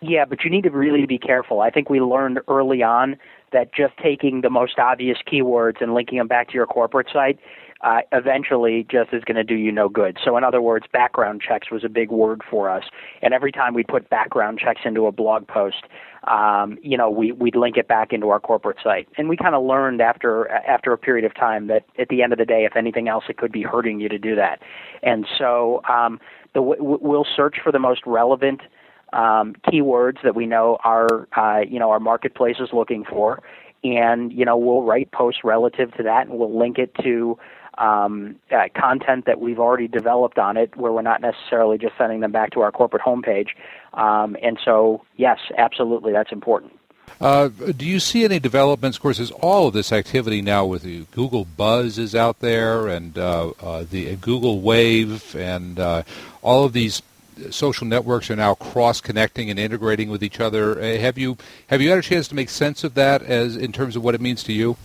Yeah, 0.00 0.24
but 0.24 0.44
you 0.44 0.50
need 0.50 0.62
to 0.62 0.70
really 0.70 1.06
be 1.06 1.18
careful. 1.18 1.60
I 1.60 1.70
think 1.70 1.90
we 1.90 2.00
learned 2.00 2.40
early 2.48 2.82
on 2.82 3.16
that 3.52 3.74
just 3.74 3.94
taking 4.02 4.42
the 4.42 4.50
most 4.50 4.78
obvious 4.78 5.18
keywords 5.26 5.80
and 5.80 5.94
linking 5.94 6.18
them 6.18 6.28
back 6.28 6.48
to 6.48 6.54
your 6.54 6.66
corporate 6.66 7.08
site 7.12 7.38
uh, 7.80 8.00
eventually 8.12 8.86
just 8.90 9.12
is 9.12 9.22
going 9.24 9.36
to 9.36 9.44
do 9.44 9.54
you 9.54 9.70
no 9.70 9.88
good. 9.88 10.18
So, 10.24 10.36
in 10.36 10.44
other 10.44 10.60
words, 10.60 10.86
background 10.92 11.40
checks 11.46 11.70
was 11.70 11.84
a 11.84 11.88
big 11.88 12.10
word 12.10 12.42
for 12.48 12.68
us. 12.68 12.84
And 13.22 13.32
every 13.32 13.52
time 13.52 13.74
we 13.74 13.84
put 13.84 14.10
background 14.10 14.58
checks 14.58 14.80
into 14.84 15.06
a 15.06 15.12
blog 15.12 15.46
post, 15.46 15.84
um, 16.26 16.78
you 16.82 16.96
know, 16.96 17.08
we, 17.08 17.30
we'd 17.32 17.54
link 17.54 17.76
it 17.76 17.86
back 17.86 18.12
into 18.12 18.30
our 18.30 18.40
corporate 18.40 18.78
site. 18.82 19.08
And 19.16 19.28
we 19.28 19.36
kind 19.36 19.54
of 19.54 19.64
learned 19.64 20.00
after 20.00 20.48
after 20.48 20.92
a 20.92 20.98
period 20.98 21.24
of 21.24 21.34
time 21.34 21.68
that 21.68 21.84
at 21.98 22.08
the 22.08 22.22
end 22.22 22.32
of 22.32 22.38
the 22.38 22.44
day, 22.44 22.64
if 22.64 22.76
anything 22.76 23.08
else, 23.08 23.24
it 23.28 23.36
could 23.36 23.52
be 23.52 23.62
hurting 23.62 24.00
you 24.00 24.08
to 24.08 24.18
do 24.18 24.34
that. 24.34 24.60
And 25.02 25.26
so, 25.38 25.80
um, 25.88 26.18
the, 26.54 26.62
we'll 26.62 27.26
search 27.36 27.58
for 27.62 27.70
the 27.70 27.78
most 27.78 28.02
relevant 28.06 28.62
um, 29.12 29.54
keywords 29.66 30.22
that 30.22 30.34
we 30.34 30.46
know 30.46 30.78
our 30.84 31.28
uh, 31.36 31.60
you 31.60 31.78
know 31.78 31.90
our 31.90 32.00
marketplace 32.00 32.56
is 32.60 32.68
looking 32.72 33.04
for, 33.04 33.42
and 33.84 34.32
you 34.32 34.44
know 34.44 34.56
we'll 34.56 34.82
write 34.82 35.10
posts 35.12 35.42
relative 35.44 35.92
to 35.94 36.02
that, 36.04 36.26
and 36.26 36.38
we'll 36.38 36.56
link 36.56 36.78
it 36.78 36.94
to 37.02 37.38
um, 37.78 38.36
uh, 38.50 38.68
content 38.76 39.24
that 39.26 39.40
we've 39.40 39.58
already 39.58 39.88
developed 39.88 40.38
on 40.38 40.56
it, 40.56 40.76
where 40.76 40.92
we're 40.92 41.02
not 41.02 41.20
necessarily 41.20 41.78
just 41.78 41.96
sending 41.96 42.20
them 42.20 42.32
back 42.32 42.50
to 42.50 42.60
our 42.60 42.72
corporate 42.72 43.02
homepage. 43.02 43.48
Um, 43.94 44.36
and 44.42 44.58
so, 44.64 45.04
yes, 45.16 45.38
absolutely, 45.56 46.12
that's 46.12 46.32
important. 46.32 46.72
Uh, 47.20 47.48
do 47.48 47.86
you 47.86 47.98
see 47.98 48.24
any 48.24 48.38
developments? 48.38 48.98
Of 48.98 49.02
course, 49.02 49.16
there's 49.16 49.30
all 49.30 49.68
of 49.68 49.74
this 49.74 49.92
activity 49.92 50.42
now 50.42 50.66
with 50.66 50.82
the 50.82 51.04
Google 51.10 51.44
Buzz 51.44 51.98
is 51.98 52.14
out 52.14 52.40
there, 52.40 52.86
and 52.86 53.16
uh, 53.16 53.50
uh 53.62 53.84
the 53.90 54.14
Google 54.16 54.60
Wave, 54.60 55.34
and 55.34 55.80
uh, 55.80 56.02
all 56.42 56.64
of 56.64 56.72
these 56.72 57.02
social 57.50 57.86
networks 57.86 58.30
are 58.30 58.36
now 58.36 58.54
cross-connecting 58.54 59.50
and 59.50 59.58
integrating 59.58 60.10
with 60.10 60.22
each 60.22 60.40
other. 60.40 60.80
Uh, 60.80 60.98
have 60.98 61.18
you 61.18 61.36
have 61.68 61.80
you 61.80 61.90
had 61.90 61.98
a 61.98 62.02
chance 62.02 62.28
to 62.28 62.34
make 62.34 62.48
sense 62.48 62.84
of 62.84 62.94
that 62.94 63.22
as 63.22 63.56
in 63.56 63.72
terms 63.72 63.96
of 63.96 64.04
what 64.04 64.14
it 64.14 64.20
means 64.20 64.42
to 64.44 64.52
you? 64.52 64.76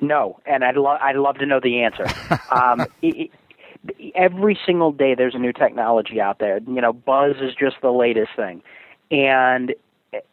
No, 0.00 0.40
and 0.46 0.64
I'd 0.64 0.76
love 0.76 0.98
I'd 1.02 1.16
love 1.16 1.36
to 1.38 1.46
know 1.46 1.60
the 1.60 1.82
answer. 1.82 2.06
um, 2.50 2.80
it, 3.02 3.30
it, 3.88 4.12
every 4.14 4.58
single 4.66 4.92
day, 4.92 5.14
there's 5.14 5.34
a 5.34 5.38
new 5.38 5.52
technology 5.52 6.20
out 6.20 6.38
there. 6.38 6.60
You 6.66 6.80
know, 6.80 6.92
Buzz 6.92 7.36
is 7.40 7.54
just 7.54 7.76
the 7.82 7.90
latest 7.90 8.30
thing, 8.36 8.62
and 9.10 9.74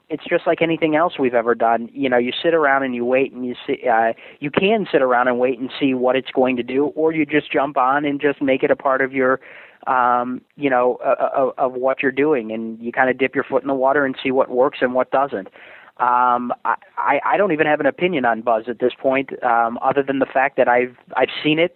it's 0.09 0.23
just 0.25 0.47
like 0.47 0.61
anything 0.61 0.95
else 0.95 1.19
we've 1.19 1.33
ever 1.33 1.53
done. 1.53 1.89
You 1.93 2.09
know, 2.09 2.17
you 2.17 2.31
sit 2.41 2.53
around 2.53 2.83
and 2.83 2.95
you 2.95 3.05
wait 3.05 3.33
and 3.33 3.45
you 3.45 3.55
see. 3.65 3.87
Uh, 3.87 4.13
you 4.39 4.51
can 4.51 4.87
sit 4.91 5.01
around 5.01 5.27
and 5.27 5.39
wait 5.39 5.59
and 5.59 5.69
see 5.79 5.93
what 5.93 6.15
it's 6.15 6.31
going 6.31 6.55
to 6.57 6.63
do, 6.63 6.87
or 6.87 7.11
you 7.11 7.25
just 7.25 7.51
jump 7.51 7.77
on 7.77 8.05
and 8.05 8.21
just 8.21 8.41
make 8.41 8.63
it 8.63 8.71
a 8.71 8.75
part 8.75 9.01
of 9.01 9.13
your 9.13 9.39
um, 9.87 10.41
you 10.55 10.69
know, 10.69 10.99
of, 11.03 11.53
of 11.57 11.73
what 11.73 12.03
you're 12.03 12.11
doing, 12.11 12.51
and 12.51 12.79
you 12.81 12.91
kind 12.91 13.09
of 13.09 13.17
dip 13.17 13.33
your 13.33 13.43
foot 13.43 13.61
in 13.61 13.67
the 13.67 13.73
water 13.73 14.05
and 14.05 14.15
see 14.21 14.31
what 14.31 14.49
works 14.49 14.79
and 14.81 14.93
what 14.93 15.11
doesn't. 15.11 15.47
Um, 15.97 16.53
I, 16.63 17.19
I 17.25 17.37
don't 17.37 17.51
even 17.53 17.65
have 17.65 17.79
an 17.79 17.87
opinion 17.87 18.23
on 18.25 18.41
Buzz 18.41 18.65
at 18.67 18.79
this 18.79 18.93
point, 18.99 19.31
um, 19.43 19.79
other 19.81 20.03
than 20.03 20.19
the 20.19 20.27
fact 20.27 20.57
that 20.57 20.67
I've 20.67 20.95
I've 21.15 21.31
seen 21.43 21.57
it. 21.57 21.75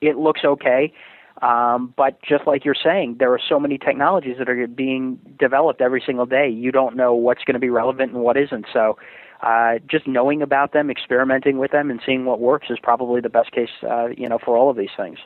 It 0.00 0.16
looks 0.16 0.40
okay, 0.44 0.92
um, 1.40 1.94
but 1.96 2.20
just 2.22 2.46
like 2.46 2.64
you're 2.64 2.74
saying, 2.74 3.16
there 3.18 3.32
are 3.32 3.40
so 3.48 3.58
many 3.58 3.78
technologies 3.78 4.36
that 4.38 4.48
are 4.48 4.66
being 4.66 5.18
developed 5.38 5.80
every 5.80 6.02
single 6.04 6.26
day. 6.26 6.48
You 6.48 6.72
don't 6.72 6.96
know 6.96 7.14
what's 7.14 7.44
going 7.44 7.54
to 7.54 7.60
be 7.60 7.70
relevant 7.70 8.12
and 8.12 8.22
what 8.22 8.36
isn't. 8.36 8.66
So, 8.72 8.98
uh, 9.42 9.74
just 9.88 10.06
knowing 10.06 10.42
about 10.42 10.72
them, 10.72 10.90
experimenting 10.90 11.58
with 11.58 11.70
them, 11.70 11.90
and 11.90 12.00
seeing 12.04 12.24
what 12.24 12.40
works 12.40 12.68
is 12.70 12.78
probably 12.82 13.20
the 13.20 13.28
best 13.28 13.52
case, 13.52 13.70
uh, 13.82 14.08
you 14.16 14.28
know, 14.28 14.38
for 14.44 14.56
all 14.56 14.70
of 14.70 14.76
these 14.76 14.94
things. 14.96 15.18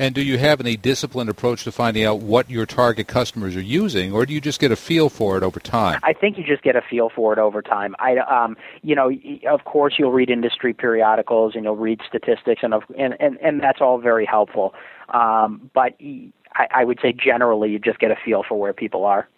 And 0.00 0.14
do 0.14 0.22
you 0.22 0.38
have 0.38 0.60
any 0.60 0.78
disciplined 0.78 1.28
approach 1.28 1.64
to 1.64 1.72
finding 1.72 2.06
out 2.06 2.20
what 2.20 2.48
your 2.48 2.64
target 2.64 3.06
customers 3.06 3.54
are 3.54 3.60
using, 3.60 4.14
or 4.14 4.24
do 4.24 4.32
you 4.32 4.40
just 4.40 4.58
get 4.58 4.72
a 4.72 4.76
feel 4.76 5.10
for 5.10 5.36
it 5.36 5.42
over 5.42 5.60
time? 5.60 6.00
I 6.02 6.14
think 6.14 6.38
you 6.38 6.44
just 6.44 6.62
get 6.62 6.74
a 6.74 6.80
feel 6.80 7.10
for 7.14 7.34
it 7.34 7.38
over 7.38 7.60
time. 7.60 7.94
I, 7.98 8.16
um, 8.16 8.56
you 8.80 8.94
know, 8.94 9.10
of 9.46 9.64
course, 9.64 9.96
you'll 9.98 10.12
read 10.12 10.30
industry 10.30 10.72
periodicals 10.72 11.54
and 11.54 11.64
you'll 11.64 11.76
read 11.76 12.00
statistics, 12.08 12.62
and 12.62 12.72
and 12.98 13.14
and, 13.20 13.36
and 13.42 13.60
that's 13.60 13.82
all 13.82 13.98
very 13.98 14.24
helpful. 14.24 14.72
Um, 15.10 15.70
but 15.74 15.92
I, 16.54 16.66
I 16.76 16.84
would 16.84 16.98
say 17.02 17.12
generally, 17.12 17.68
you 17.68 17.78
just 17.78 17.98
get 17.98 18.10
a 18.10 18.16
feel 18.24 18.42
for 18.42 18.58
where 18.58 18.72
people 18.72 19.04
are 19.04 19.28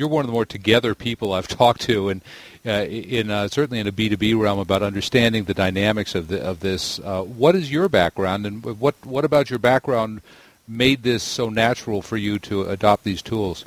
you're 0.00 0.08
one 0.08 0.24
of 0.24 0.26
the 0.26 0.32
more 0.32 0.46
together 0.46 0.94
people 0.94 1.34
I've 1.34 1.46
talked 1.46 1.82
to, 1.82 2.08
and 2.08 2.22
uh, 2.66 2.86
in 2.88 3.30
uh, 3.30 3.48
certainly 3.48 3.78
in 3.78 3.86
a 3.86 3.92
B2B 3.92 4.36
realm 4.40 4.58
about 4.58 4.82
understanding 4.82 5.44
the 5.44 5.54
dynamics 5.54 6.14
of 6.14 6.28
the, 6.28 6.42
of 6.42 6.60
this. 6.60 6.98
Uh, 6.98 7.22
what 7.22 7.54
is 7.54 7.70
your 7.70 7.88
background, 7.88 8.46
and 8.46 8.64
what 8.64 8.94
what 9.04 9.24
about 9.24 9.50
your 9.50 9.58
background 9.58 10.22
made 10.66 11.02
this 11.02 11.22
so 11.22 11.50
natural 11.50 12.00
for 12.00 12.16
you 12.16 12.38
to 12.38 12.62
adopt 12.62 13.04
these 13.04 13.22
tools? 13.22 13.64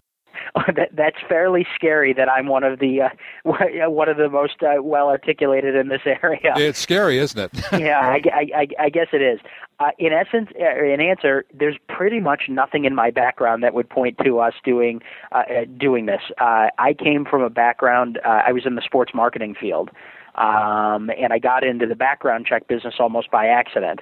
that, 0.75 0.89
that's 0.93 1.17
fairly 1.27 1.65
scary. 1.75 2.13
That 2.13 2.29
I'm 2.29 2.47
one 2.47 2.63
of 2.63 2.79
the 2.79 3.01
uh, 3.01 3.09
one 3.89 4.09
of 4.09 4.17
the 4.17 4.29
most 4.29 4.61
uh, 4.63 4.81
well 4.81 5.07
articulated 5.07 5.75
in 5.75 5.87
this 5.87 6.01
area. 6.05 6.53
It's 6.55 6.79
scary, 6.79 7.17
isn't 7.17 7.39
it? 7.39 7.51
yeah, 7.79 7.99
I, 7.99 8.21
I, 8.55 8.67
I, 8.79 8.89
guess 8.89 9.07
it 9.13 9.21
is. 9.21 9.39
Uh, 9.79 9.91
in 9.97 10.13
essence, 10.13 10.49
uh, 10.59 10.83
in 10.83 11.01
answer, 11.01 11.45
there's 11.53 11.77
pretty 11.89 12.19
much 12.19 12.43
nothing 12.49 12.85
in 12.85 12.95
my 12.95 13.11
background 13.11 13.63
that 13.63 13.73
would 13.73 13.89
point 13.89 14.17
to 14.23 14.39
us 14.39 14.53
doing 14.63 15.01
uh, 15.31 15.43
uh 15.49 15.65
doing 15.77 16.05
this. 16.05 16.21
Uh, 16.39 16.67
I 16.77 16.93
came 16.93 17.25
from 17.25 17.41
a 17.41 17.49
background. 17.49 18.19
Uh, 18.25 18.41
I 18.47 18.51
was 18.51 18.65
in 18.65 18.75
the 18.75 18.81
sports 18.81 19.13
marketing 19.13 19.55
field, 19.59 19.89
um, 20.35 21.09
and 21.17 21.31
I 21.31 21.39
got 21.39 21.63
into 21.63 21.85
the 21.85 21.95
background 21.95 22.45
check 22.45 22.67
business 22.67 22.95
almost 22.99 23.31
by 23.31 23.47
accident. 23.47 24.01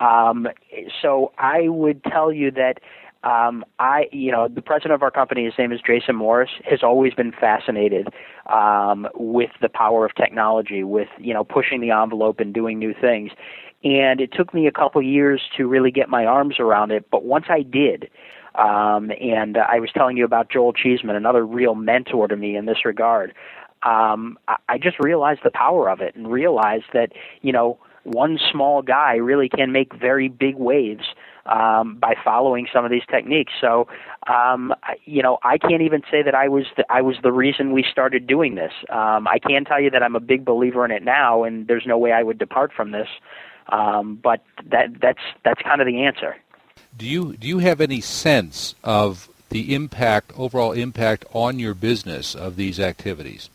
Um, 0.00 0.46
so 1.02 1.32
I 1.38 1.68
would 1.68 2.04
tell 2.04 2.32
you 2.32 2.50
that 2.52 2.80
um, 3.24 3.64
I, 3.78 4.06
you 4.12 4.30
know, 4.30 4.48
the 4.48 4.62
president 4.62 4.94
of 4.94 5.02
our 5.02 5.10
company, 5.10 5.44
his 5.44 5.54
name 5.58 5.72
is 5.72 5.80
Jason 5.86 6.16
Morris, 6.16 6.50
has 6.64 6.82
always 6.82 7.14
been 7.14 7.32
fascinated 7.32 8.08
um, 8.52 9.08
with 9.14 9.50
the 9.60 9.68
power 9.68 10.04
of 10.04 10.14
technology, 10.14 10.84
with 10.84 11.08
you 11.18 11.34
know 11.34 11.44
pushing 11.44 11.80
the 11.80 11.90
envelope 11.90 12.40
and 12.40 12.54
doing 12.54 12.78
new 12.78 12.94
things. 12.98 13.32
And 13.84 14.20
it 14.20 14.32
took 14.32 14.52
me 14.52 14.66
a 14.66 14.72
couple 14.72 15.00
years 15.02 15.42
to 15.56 15.66
really 15.66 15.90
get 15.90 16.08
my 16.08 16.24
arms 16.24 16.56
around 16.58 16.90
it, 16.90 17.06
but 17.10 17.24
once 17.24 17.46
I 17.48 17.62
did, 17.62 18.10
Um, 18.54 19.12
and 19.20 19.56
I 19.56 19.78
was 19.78 19.90
telling 19.92 20.16
you 20.16 20.24
about 20.24 20.50
Joel 20.50 20.72
Cheesman, 20.72 21.14
another 21.14 21.46
real 21.46 21.76
mentor 21.76 22.26
to 22.26 22.36
me 22.36 22.56
in 22.56 22.66
this 22.66 22.84
regard. 22.84 23.32
Um, 23.84 24.36
I, 24.48 24.56
I 24.68 24.78
just 24.78 24.98
realized 24.98 25.42
the 25.44 25.52
power 25.52 25.88
of 25.88 26.00
it 26.00 26.16
and 26.16 26.26
realized 26.28 26.90
that, 26.92 27.12
you 27.42 27.52
know, 27.52 27.78
one 28.02 28.36
small 28.50 28.82
guy 28.82 29.14
really 29.14 29.48
can 29.48 29.70
make 29.70 29.94
very 29.94 30.28
big 30.28 30.56
waves 30.56 31.04
um, 31.48 31.96
by 31.96 32.14
following 32.24 32.66
some 32.72 32.84
of 32.84 32.90
these 32.90 33.02
techniques. 33.10 33.52
So, 33.60 33.88
um, 34.26 34.74
you 35.04 35.22
know, 35.22 35.38
I 35.42 35.58
can't 35.58 35.82
even 35.82 36.02
say 36.10 36.22
that 36.22 36.34
I 36.34 36.48
was 36.48 36.66
the, 36.76 36.84
I 36.90 37.00
was 37.02 37.16
the 37.22 37.32
reason 37.32 37.72
we 37.72 37.84
started 37.90 38.26
doing 38.26 38.54
this. 38.54 38.72
Um, 38.90 39.26
I 39.26 39.38
can 39.38 39.64
tell 39.64 39.80
you 39.80 39.90
that 39.90 40.02
I'm 40.02 40.16
a 40.16 40.20
big 40.20 40.44
believer 40.44 40.84
in 40.84 40.90
it 40.90 41.02
now, 41.02 41.44
and 41.44 41.66
there's 41.66 41.86
no 41.86 41.98
way 41.98 42.12
I 42.12 42.22
would 42.22 42.38
depart 42.38 42.72
from 42.72 42.90
this. 42.92 43.08
Um, 43.70 44.18
but 44.22 44.42
that 44.70 45.00
that's 45.00 45.20
that's 45.44 45.60
kind 45.62 45.80
of 45.80 45.86
the 45.86 46.02
answer. 46.04 46.36
Do 46.96 47.06
you 47.06 47.36
do 47.36 47.46
you 47.46 47.58
have 47.58 47.80
any 47.80 48.00
sense 48.00 48.74
of 48.82 49.28
the 49.50 49.74
impact, 49.74 50.32
overall 50.36 50.72
impact 50.72 51.24
on 51.32 51.58
your 51.58 51.74
business 51.74 52.34
of 52.34 52.56
these 52.56 52.80
activities? 52.80 53.50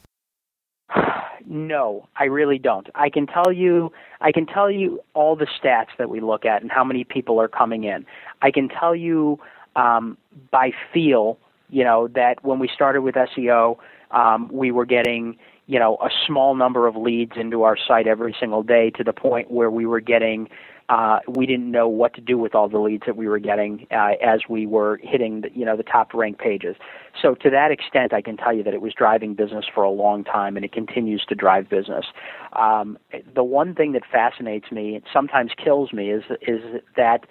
No, 1.54 2.08
I 2.16 2.24
really 2.24 2.58
don't. 2.58 2.90
I 2.96 3.12
can 3.12 3.28
tell 3.28 3.54
you 3.54 3.92
I 4.22 4.32
can 4.32 4.48
tell 4.48 4.72
you 4.72 5.02
all 5.14 5.36
the 5.36 5.46
stats 5.46 5.96
that 6.00 6.10
we 6.10 6.20
look 6.20 6.46
at 6.46 6.64
and 6.64 6.72
how 6.72 6.84
many 6.84 7.04
people 7.04 7.40
are 7.40 7.48
coming 7.48 7.84
in. 7.84 8.08
I 8.42 8.50
can 8.50 8.70
tell 8.70 8.96
you 8.96 9.40
um, 9.76 10.18
by 10.50 10.72
feel, 10.92 11.38
you 11.70 11.84
know, 11.84 12.08
that 12.08 12.44
when 12.44 12.58
we 12.58 12.68
started 12.74 13.02
with 13.02 13.14
SEO, 13.14 13.78
um, 14.10 14.50
we 14.52 14.72
were 14.72 14.86
getting 14.88 15.38
you 15.68 15.78
know 15.78 15.98
a 15.98 16.10
small 16.26 16.56
number 16.56 16.88
of 16.88 16.96
leads 16.96 17.34
into 17.36 17.62
our 17.62 17.78
site 17.78 18.08
every 18.08 18.36
single 18.40 18.64
day 18.64 18.90
to 18.90 19.04
the 19.04 19.14
point 19.14 19.52
where 19.52 19.70
we 19.70 19.86
were 19.86 20.02
getting 20.02 20.50
uh, 20.90 21.20
we 21.28 21.46
didn't 21.46 21.72
know 21.72 21.88
what 21.88 22.14
to 22.14 22.22
do 22.22 22.38
with 22.38 22.56
all 22.56 22.68
the 22.68 22.78
leads 22.78 23.04
that 23.06 23.16
we 23.16 23.28
were 23.28 23.40
getting 23.40 23.88
uh, 23.92 24.12
as 24.24 24.42
we 24.50 24.66
were 24.66 25.00
hitting 25.02 25.42
the, 25.42 25.50
you 25.54 25.66
know 25.66 25.78
the 25.78 25.84
top 25.84 26.14
ranked 26.14 26.40
pages. 26.40 26.76
So 27.22 27.36
to 27.36 27.50
that 27.50 27.72
extent, 27.72 28.14
I 28.14 28.22
can 28.22 28.38
tell 28.38 28.54
you 28.54 28.64
that 28.64 28.74
it 28.74 28.82
was 28.82 28.94
driving 28.94 29.34
business 29.34 29.66
for 29.74 29.84
a 29.84 29.90
long 29.90 30.24
time, 30.24 30.56
and 30.56 30.66
it 30.66 30.72
continues 30.72 31.26
to 31.30 31.36
drive 31.36 31.70
business. 31.70 32.06
Um, 32.54 32.98
the 33.34 33.44
one 33.44 33.76
thing 33.76 33.94
that 33.94 34.04
fascinates 34.12 34.72
me, 34.72 34.96
and 34.96 35.04
sometimes 35.12 35.52
kills 35.62 35.94
me, 35.94 36.10
is 36.10 36.24
is 36.42 36.62
that 36.98 37.26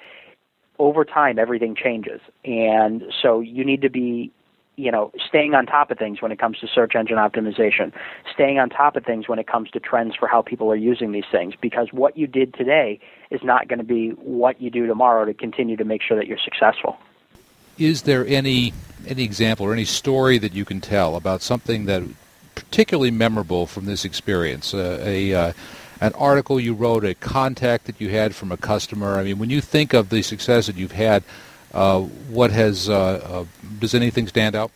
over 0.79 1.05
time 1.05 1.39
everything 1.39 1.75
changes, 1.75 2.21
and 2.45 3.03
so 3.23 3.41
you 3.41 3.65
need 3.65 3.83
to 3.83 3.91
be 3.91 4.33
you 4.83 4.91
know, 4.91 5.13
staying 5.29 5.55
on 5.55 5.65
top 5.65 5.93
of 5.93 5.99
things 5.99 6.21
when 6.21 6.33
it 6.33 6.41
comes 6.41 6.59
to 6.59 6.67
search 6.67 6.97
engine 6.97 7.17
optimization, 7.17 7.93
staying 8.35 8.59
on 8.59 8.69
top 8.69 8.97
of 8.97 9.05
things 9.05 9.29
when 9.29 9.39
it 9.39 9.47
comes 9.47 9.71
to 9.71 9.79
trends 9.79 10.17
for 10.17 10.27
how 10.27 10.43
people 10.43 10.73
are 10.73 10.77
using 10.77 11.13
these 11.13 11.25
things, 11.31 11.55
because 11.61 11.93
what 11.93 12.17
you 12.17 12.27
did 12.27 12.53
today 12.55 12.99
is 13.31 13.41
not 13.45 13.69
going 13.69 13.79
to 13.79 13.85
be 13.85 14.11
what 14.11 14.61
you 14.61 14.71
do 14.71 14.89
tomorrow 14.89 15.25
to 15.25 15.33
continue 15.33 15.77
to 15.77 15.85
make 15.85 16.03
sure 16.03 16.17
that 16.17 16.27
you're 16.27 16.45
successful. 16.45 16.99
Is 17.79 18.03
there 18.03 18.27
any 18.27 18.75
any 19.07 19.23
example 19.23 19.67
or 19.67 19.73
any 19.73 19.85
story 19.85 20.39
that 20.39 20.53
you 20.53 20.65
can 20.65 20.81
tell 20.81 21.15
about 21.15 21.43
something 21.43 21.87
that 21.87 22.03
particularly 22.57 23.13
memorable 23.13 23.67
from 23.67 23.87
this 23.87 24.05
experience? 24.05 24.75
Uh, 24.75 25.01
a 25.03 25.33
uh, 25.33 25.53
an 26.01 26.13
article 26.15 26.59
you 26.59 26.75
wrote, 26.75 27.05
a 27.05 27.15
contact 27.15 27.85
that 27.85 28.01
you 28.01 28.09
had 28.11 28.35
from 28.35 28.51
a 28.51 28.57
customer. 28.57 29.15
I 29.21 29.23
mean, 29.23 29.39
when 29.39 29.51
you 29.51 29.61
think 29.61 29.95
of 29.95 30.09
the 30.09 30.23
success 30.23 30.67
that 30.67 30.75
you've 30.75 30.91
had 30.91 31.23
what 31.73 32.51
has 32.51 32.89
uh, 32.89 32.95
uh, 32.95 33.45
does 33.79 33.95
anything 33.95 34.27
stand 34.29 34.55
out? 34.55 34.71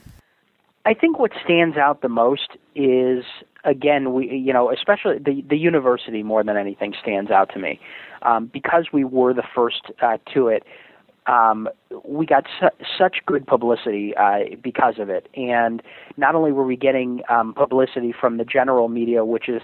I 0.84 0.94
think 0.94 1.18
what 1.18 1.32
stands 1.44 1.76
out 1.76 2.00
the 2.00 2.08
most 2.08 2.56
is 2.74 3.24
again 3.64 4.14
we 4.14 4.30
you 4.30 4.52
know 4.52 4.70
especially 4.70 5.18
the 5.18 5.42
the 5.48 5.56
university 5.56 6.22
more 6.22 6.44
than 6.44 6.56
anything 6.56 6.94
stands 7.00 7.30
out 7.30 7.52
to 7.54 7.58
me 7.58 7.80
um, 8.22 8.46
because 8.46 8.88
we 8.92 9.04
were 9.04 9.34
the 9.34 9.44
first 9.54 9.90
uh, 10.00 10.18
to 10.32 10.48
it. 10.48 10.64
Um, 11.26 11.68
we 12.04 12.24
got 12.24 12.46
su- 12.60 12.84
such 12.96 13.16
good 13.26 13.48
publicity 13.48 14.14
uh, 14.16 14.56
because 14.62 15.00
of 15.00 15.10
it, 15.10 15.28
and 15.34 15.82
not 16.16 16.36
only 16.36 16.52
were 16.52 16.64
we 16.64 16.76
getting 16.76 17.22
um, 17.28 17.52
publicity 17.52 18.12
from 18.12 18.36
the 18.36 18.44
general 18.44 18.88
media, 18.88 19.24
which 19.24 19.48
is 19.48 19.60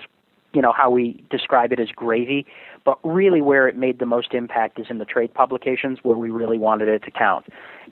you 0.53 0.63
know 0.63 0.73
how 0.73 0.91
we 0.91 1.25
describe 1.31 1.73
it 1.73 1.81
as 1.81 1.89
gravy, 1.89 2.47
but 2.85 2.99
really 3.05 3.41
where 3.41 3.69
it 3.69 3.77
made 3.77 3.99
the 3.99 4.07
most 4.07 4.35
impact 4.35 4.79
is 4.79 4.87
in 4.91 4.99
the 4.99 5.05
trade 5.05 5.33
publications 5.33 5.99
where 6.03 6.17
we 6.17 6.31
really 6.31 6.59
wanted 6.59 6.89
it 6.89 7.03
to 7.05 7.11
count. 7.11 7.47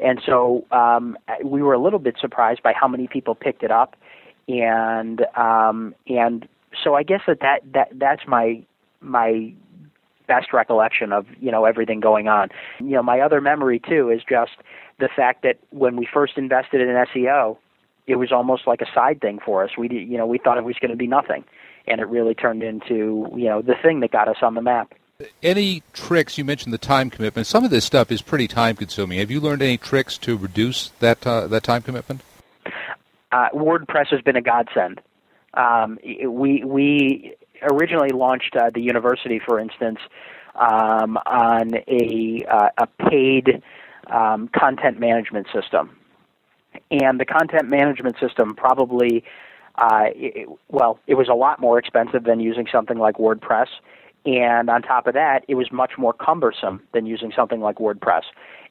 And 0.05 0.21
so 0.25 0.67
um, 0.71 1.17
we 1.45 1.63
were 1.63 1.75
a 1.75 1.79
little 1.79 1.99
bit 1.99 2.17
surprised 2.21 2.63
by 2.63 2.73
how 2.73 2.89
many 2.89 3.07
people 3.07 3.35
picked 3.35 3.63
it 3.63 3.71
up, 3.71 3.97
and 4.49 5.23
um, 5.37 5.95
and 6.07 6.47
so 6.83 6.95
I 6.95 7.03
guess 7.03 7.23
that, 7.27 7.41
that 7.41 7.61
that 7.73 7.89
that's 7.99 8.23
my 8.27 8.63
my 9.01 9.53
best 10.27 10.53
recollection 10.53 11.13
of 11.13 11.27
you 11.41 11.51
know 11.51 11.65
everything 11.65 12.01
going 12.01 12.29
on. 12.29 12.49
You 12.79 12.91
know, 12.91 13.03
my 13.03 13.21
other 13.21 13.41
memory 13.41 13.81
too 13.81 14.11
is 14.11 14.23
just 14.29 14.53
the 14.99 15.09
fact 15.15 15.43
that 15.43 15.59
when 15.71 15.97
we 15.97 16.07
first 16.13 16.35
invested 16.37 16.81
in 16.81 16.89
SEO, 16.89 17.57
it 18.07 18.17
was 18.17 18.31
almost 18.33 18.67
like 18.67 18.81
a 18.81 18.87
side 18.95 19.21
thing 19.21 19.39
for 19.45 19.65
us. 19.65 19.71
We 19.77 19.89
you 19.91 20.17
know 20.17 20.27
we 20.27 20.39
thought 20.39 20.59
it 20.59 20.65
was 20.65 20.77
going 20.81 20.93
to 20.93 20.97
be 20.97 21.07
nothing, 21.07 21.45
and 21.87 22.01
it 22.01 22.09
really 22.09 22.35
turned 22.35 22.63
into 22.63 23.29
you 23.37 23.47
know 23.47 23.63
the 23.63 23.75
thing 23.83 24.01
that 24.01 24.11
got 24.11 24.29
us 24.29 24.37
on 24.43 24.55
the 24.55 24.63
map. 24.63 24.95
Any 25.43 25.83
tricks? 25.93 26.39
You 26.39 26.45
mentioned 26.45 26.73
the 26.73 26.79
time 26.79 27.11
commitment. 27.11 27.47
Some 27.47 27.65
of 27.65 27.71
this 27.71 27.85
stuff 27.85 28.11
is 28.11 28.23
pretty 28.23 28.49
time 28.49 28.77
consuming. 28.77 29.19
Have 29.19 29.31
you 29.31 29.41
learned 29.41 29.63
any 29.63 29.77
tricks 29.77 30.17
to 30.19 30.37
reduce 30.37 30.89
that 31.01 31.27
uh, 31.27 31.47
that 31.49 31.63
time 31.63 31.83
commitment? 31.83 32.23
Uh, 33.33 33.49
WordPress 33.55 34.09
has 34.11 34.21
been 34.23 34.37
a 34.37 34.43
godsend. 34.43 35.01
Um, 35.55 35.99
we 36.03 36.65
we 36.65 37.35
originally 37.63 38.11
launched 38.11 38.57
uh, 38.57 38.71
the 38.73 38.81
university, 38.81 39.41
for 39.45 39.61
instance, 39.61 39.99
um, 40.55 41.17
on 41.27 41.75
a 41.87 42.45
uh, 42.51 42.69
a 42.79 42.87
paid 43.09 43.63
um, 44.07 44.49
content 44.49 44.99
management 44.99 45.47
system, 45.53 45.97
and 46.91 47.21
the 47.21 47.25
content 47.25 47.69
management 47.69 48.17
system 48.19 48.55
probably 48.55 49.25
uh, 49.77 50.07
it, 50.15 50.49
well, 50.69 50.99
it 51.07 51.15
was 51.15 51.29
a 51.29 51.35
lot 51.35 51.61
more 51.61 51.79
expensive 51.79 52.25
than 52.25 52.41
using 52.41 52.67
something 52.71 52.99
like 52.99 53.17
WordPress. 53.17 53.69
And 54.27 54.69
on 54.69 54.83
top 54.83 55.07
of 55.07 55.15
that, 55.15 55.45
it 55.49 55.55
was 55.55 55.73
much 55.73 55.93
more 55.97 56.13
cumbersome 56.13 56.83
than 56.93 57.07
using 57.07 57.33
something 57.35 57.61
like 57.61 57.77
WordPress. 57.77 58.25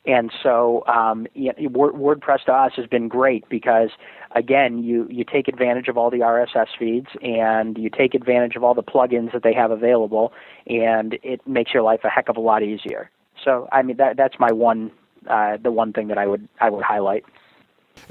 And 0.05 0.31
so 0.43 0.83
um, 0.87 1.27
you 1.33 1.51
know, 1.51 1.69
WordPress 1.69 2.45
to 2.45 2.53
us 2.53 2.73
has 2.77 2.85
been 2.85 3.07
great 3.07 3.47
because, 3.49 3.89
again, 4.35 4.81
you, 4.83 5.07
you 5.09 5.23
take 5.23 5.47
advantage 5.47 5.87
of 5.87 5.97
all 5.97 6.09
the 6.09 6.19
RSS 6.19 6.67
feeds 6.77 7.07
and 7.21 7.77
you 7.77 7.89
take 7.89 8.13
advantage 8.13 8.55
of 8.55 8.63
all 8.63 8.73
the 8.73 8.83
plugins 8.83 9.33
that 9.33 9.43
they 9.43 9.53
have 9.53 9.71
available, 9.71 10.31
and 10.67 11.17
it 11.23 11.45
makes 11.47 11.73
your 11.73 11.83
life 11.83 12.01
a 12.03 12.09
heck 12.09 12.29
of 12.29 12.37
a 12.37 12.41
lot 12.41 12.63
easier. 12.63 13.09
So, 13.43 13.67
I 13.71 13.81
mean, 13.81 13.97
that, 13.97 14.17
that's 14.17 14.39
my 14.39 14.51
one, 14.51 14.91
uh, 15.27 15.57
the 15.61 15.71
one 15.71 15.93
thing 15.93 16.07
that 16.07 16.17
I 16.17 16.27
would, 16.27 16.47
I 16.61 16.69
would 16.69 16.83
highlight. 16.83 17.25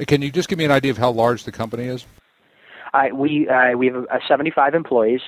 Can 0.07 0.21
you 0.21 0.31
just 0.31 0.49
give 0.49 0.59
me 0.59 0.65
an 0.65 0.71
idea 0.71 0.91
of 0.91 0.99
how 0.99 1.11
large 1.11 1.45
the 1.45 1.53
company 1.53 1.85
is? 1.85 2.05
Uh, 2.95 3.09
we 3.15 3.49
uh, 3.49 3.77
we 3.77 3.87
have 3.87 4.07
uh, 4.11 4.19
75 4.27 4.75
employees, 4.75 5.21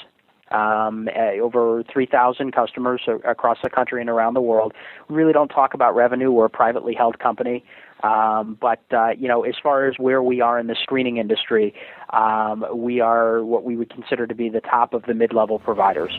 um, 0.51 1.09
uh, 1.17 1.41
over 1.41 1.83
3,000 1.93 2.53
customers 2.53 3.03
across 3.27 3.59
the 3.63 3.71
country 3.71 4.01
and 4.01 4.11
around 4.11 4.35
the 4.35 4.41
world. 4.41 4.73
We 5.09 5.17
really 5.17 5.33
don't 5.33 5.49
talk 5.49 5.75
about 5.75 5.95
revenue. 5.95 6.31
We're 6.31 6.47
a 6.47 6.51
privately 6.51 6.95
held 6.95 7.19
company. 7.19 7.65
Um, 8.03 8.57
but 8.61 8.83
uh, 8.93 9.11
you 9.11 9.29
know, 9.29 9.45
as 9.45 9.55
far 9.63 9.87
as 9.87 9.95
where 9.99 10.23
we 10.23 10.41
are 10.41 10.59
in 10.59 10.69
the 10.69 10.77
screening 10.83 11.19
industry, 11.19 11.75
um, 12.11 12.65
we 12.75 13.01
are 13.01 13.45
what 13.45 13.65
we 13.65 13.77
would 13.77 13.91
consider 13.91 14.27
to 14.27 14.35
be 14.35 14.49
the 14.49 14.63
top 14.63 14.95
of 14.95 15.03
the 15.05 15.15
mid-level 15.15 15.59
providers. 15.59 16.13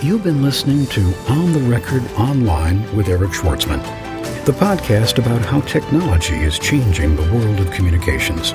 You've 0.00 0.22
been 0.22 0.42
listening 0.42 0.86
to 0.86 1.00
On 1.28 1.52
the 1.52 1.60
Record 1.68 2.02
Online 2.12 2.96
with 2.96 3.08
Eric 3.08 3.30
Schwartzman 3.30 4.07
the 4.48 4.54
podcast 4.54 5.18
about 5.18 5.44
how 5.44 5.60
technology 5.60 6.36
is 6.36 6.58
changing 6.58 7.14
the 7.14 7.34
world 7.34 7.60
of 7.60 7.70
communications. 7.70 8.52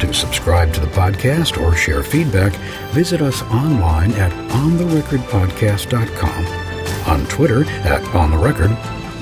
To 0.00 0.12
subscribe 0.14 0.72
to 0.74 0.80
the 0.80 0.86
podcast 0.86 1.60
or 1.60 1.74
share 1.74 2.04
feedback, 2.04 2.52
visit 2.92 3.20
us 3.20 3.42
online 3.42 4.12
at 4.12 4.30
ontherecordpodcast.com, 4.52 6.46
on 7.10 7.26
Twitter 7.26 7.64
at 7.82 8.02
ontherecord, 8.12 8.76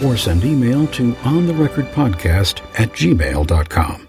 or 0.04 0.18
send 0.18 0.44
email 0.44 0.86
to 0.88 1.12
ontherecordpodcast 1.12 2.60
at 2.78 2.90
gmail.com. 2.90 4.06